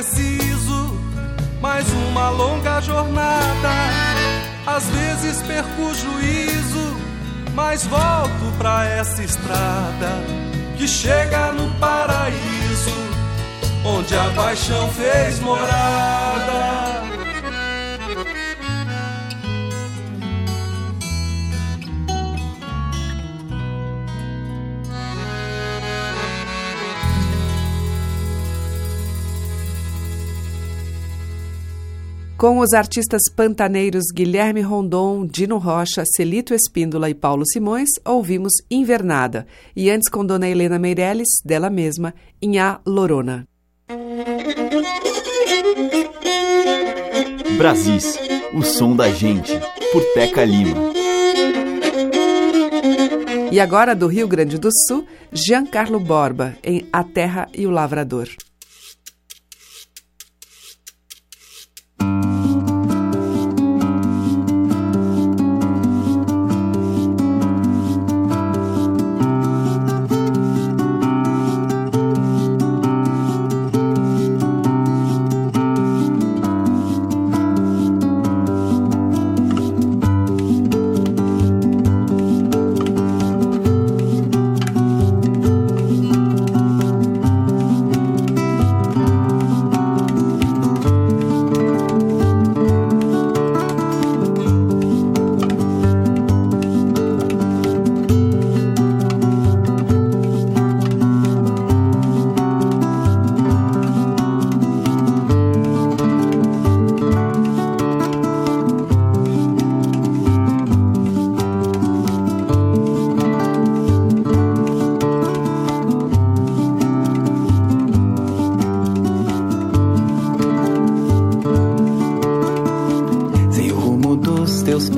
Preciso 0.00 0.98
mais 1.60 1.86
uma 2.08 2.30
longa 2.30 2.80
jornada. 2.80 3.70
Às 4.66 4.84
vezes 4.86 5.42
perco 5.42 5.82
o 5.82 5.94
juízo, 5.94 6.96
mas 7.54 7.84
volto 7.84 8.56
pra 8.56 8.86
essa 8.86 9.22
estrada 9.22 10.24
que 10.78 10.88
chega 10.88 11.52
no 11.52 11.70
paraíso, 11.78 12.94
onde 13.84 14.16
a 14.16 14.30
paixão 14.30 14.90
fez 14.92 15.38
morada. 15.40 17.19
Com 32.40 32.58
os 32.60 32.72
artistas 32.72 33.20
pantaneiros 33.36 34.04
Guilherme 34.14 34.62
Rondon, 34.62 35.26
Dino 35.26 35.58
Rocha, 35.58 36.04
Celito 36.16 36.54
Espíndola 36.54 37.10
e 37.10 37.14
Paulo 37.14 37.44
Simões, 37.46 37.90
ouvimos 38.02 38.54
Invernada. 38.70 39.46
E 39.76 39.90
antes 39.90 40.08
com 40.08 40.24
Dona 40.24 40.48
Helena 40.48 40.78
Meirelles, 40.78 41.28
dela 41.44 41.68
mesma, 41.68 42.14
em 42.40 42.58
A 42.58 42.80
Lorona. 42.86 43.46
Brasis, 47.58 48.18
o 48.54 48.62
som 48.62 48.96
da 48.96 49.10
gente, 49.10 49.52
por 49.92 50.02
Teca 50.14 50.42
Lima. 50.42 50.94
E 53.52 53.60
agora 53.60 53.94
do 53.94 54.06
Rio 54.06 54.26
Grande 54.26 54.56
do 54.56 54.70
Sul, 54.88 55.04
Giancarlo 55.30 56.00
Borba, 56.00 56.56
em 56.64 56.88
A 56.90 57.04
Terra 57.04 57.50
e 57.52 57.66
o 57.66 57.70
Lavrador. 57.70 58.28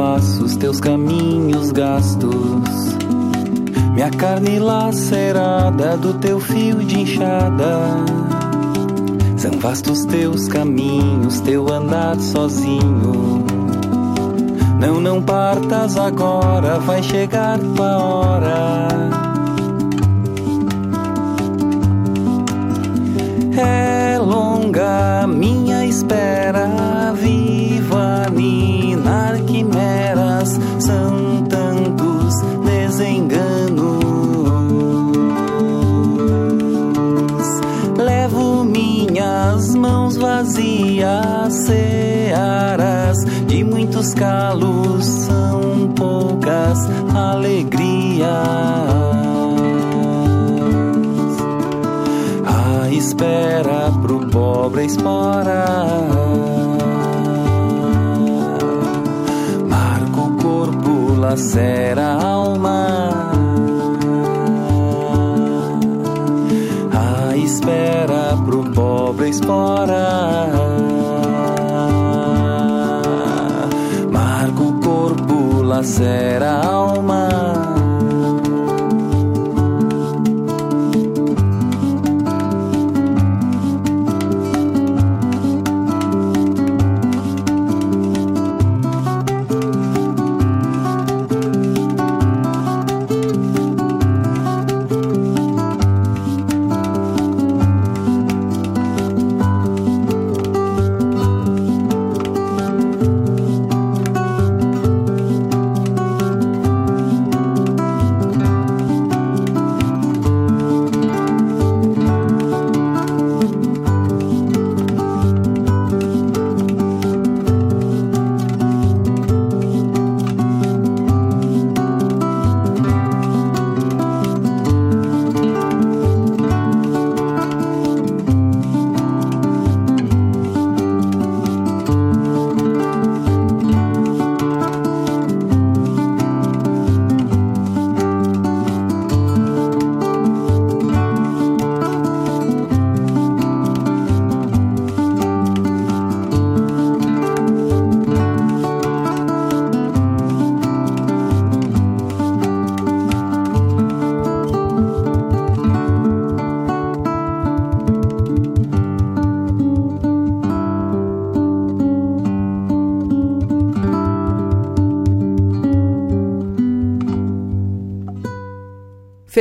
Teus 0.02 0.22
passos, 0.22 0.56
teus 0.56 0.80
caminhos 0.80 1.70
gastos. 1.70 2.96
Minha 3.94 4.10
carne 4.10 4.58
lacerada 4.58 5.96
do 5.96 6.14
teu 6.14 6.40
fio 6.40 6.78
de 6.78 7.00
enxada. 7.00 7.78
São 9.36 9.52
vastos 9.60 10.04
teus 10.04 10.48
caminhos, 10.48 11.40
teu 11.40 11.72
andar 11.72 12.18
sozinho. 12.18 13.44
Não, 14.80 15.00
não 15.00 15.22
partas 15.22 15.96
agora, 15.96 16.78
vai 16.80 17.02
chegar 17.02 17.58
tua 17.58 17.98
hora. 17.98 18.88
É 23.56 24.18
longa 24.18 25.26
minha 25.28 25.86
espera, 25.86 27.12
viva 27.14 27.41
searas 41.54 43.18
de 43.46 43.64
muitos 43.64 44.14
calos 44.14 45.04
são 45.04 45.92
poucas 45.94 46.78
alegrias. 47.14 48.28
A 52.46 52.88
espera 52.90 53.92
pro 54.00 54.26
pobre 54.28 54.86
espora. 54.86 55.64
Marca 59.68 60.20
o 60.20 60.36
corpo, 60.36 61.14
lacera 61.18 62.06
a 62.06 62.24
alma. 62.24 63.10
A 66.92 67.36
espera 67.36 68.36
pro 68.44 68.64
pobre 68.72 69.28
espora 69.28 70.71
corpo, 75.82 75.88
lacera 75.88 76.60
a 76.60 76.68
alma. 76.68 77.61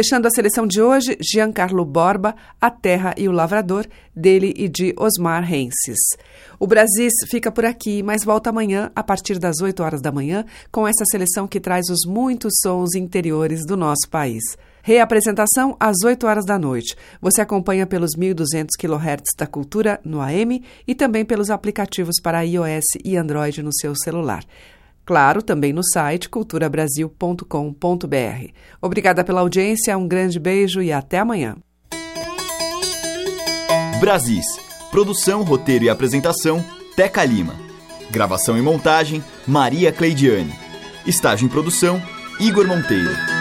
Fechando 0.01 0.27
a 0.27 0.31
seleção 0.31 0.65
de 0.65 0.81
hoje, 0.81 1.15
Giancarlo 1.21 1.85
Borba, 1.85 2.35
A 2.59 2.71
Terra 2.71 3.13
e 3.15 3.29
o 3.29 3.31
Lavrador, 3.31 3.85
dele 4.15 4.51
e 4.57 4.67
de 4.67 4.95
Osmar 4.97 5.43
Renses. 5.43 5.99
O 6.59 6.65
Brasis 6.65 7.13
fica 7.29 7.51
por 7.51 7.65
aqui, 7.65 8.01
mas 8.01 8.23
volta 8.23 8.49
amanhã, 8.49 8.91
a 8.95 9.03
partir 9.03 9.37
das 9.37 9.61
8 9.61 9.83
horas 9.83 10.01
da 10.01 10.11
manhã, 10.11 10.43
com 10.71 10.87
essa 10.87 11.05
seleção 11.05 11.47
que 11.47 11.59
traz 11.59 11.87
os 11.89 11.99
muitos 12.07 12.51
sons 12.63 12.95
interiores 12.95 13.63
do 13.63 13.77
nosso 13.77 14.09
país. 14.09 14.41
Reapresentação 14.81 15.77
às 15.79 15.97
8 16.03 16.25
horas 16.25 16.45
da 16.47 16.57
noite. 16.57 16.95
Você 17.21 17.39
acompanha 17.39 17.85
pelos 17.85 18.15
1.200 18.17 18.69
kHz 18.79 19.35
da 19.37 19.45
Cultura 19.45 20.01
no 20.03 20.19
AM 20.19 20.63
e 20.87 20.95
também 20.95 21.23
pelos 21.23 21.51
aplicativos 21.51 22.15
para 22.23 22.41
iOS 22.41 22.85
e 23.05 23.15
Android 23.15 23.61
no 23.61 23.71
seu 23.71 23.93
celular. 23.95 24.43
Claro, 25.05 25.41
também 25.41 25.73
no 25.73 25.83
site 25.83 26.29
culturabrasil.com.br. 26.29 28.51
Obrigada 28.81 29.23
pela 29.23 29.41
audiência, 29.41 29.97
um 29.97 30.07
grande 30.07 30.39
beijo 30.39 30.81
e 30.81 30.91
até 30.91 31.19
amanhã. 31.19 31.55
Brasis. 33.99 34.45
Produção, 34.89 35.43
roteiro 35.43 35.85
e 35.85 35.89
apresentação, 35.89 36.63
Teca 36.95 37.23
Lima. 37.23 37.55
Gravação 38.09 38.57
e 38.57 38.61
montagem, 38.61 39.23
Maria 39.47 39.91
Cleidiane. 39.91 40.53
Estágio 41.05 41.45
em 41.45 41.49
produção, 41.49 42.01
Igor 42.39 42.67
Monteiro. 42.67 43.40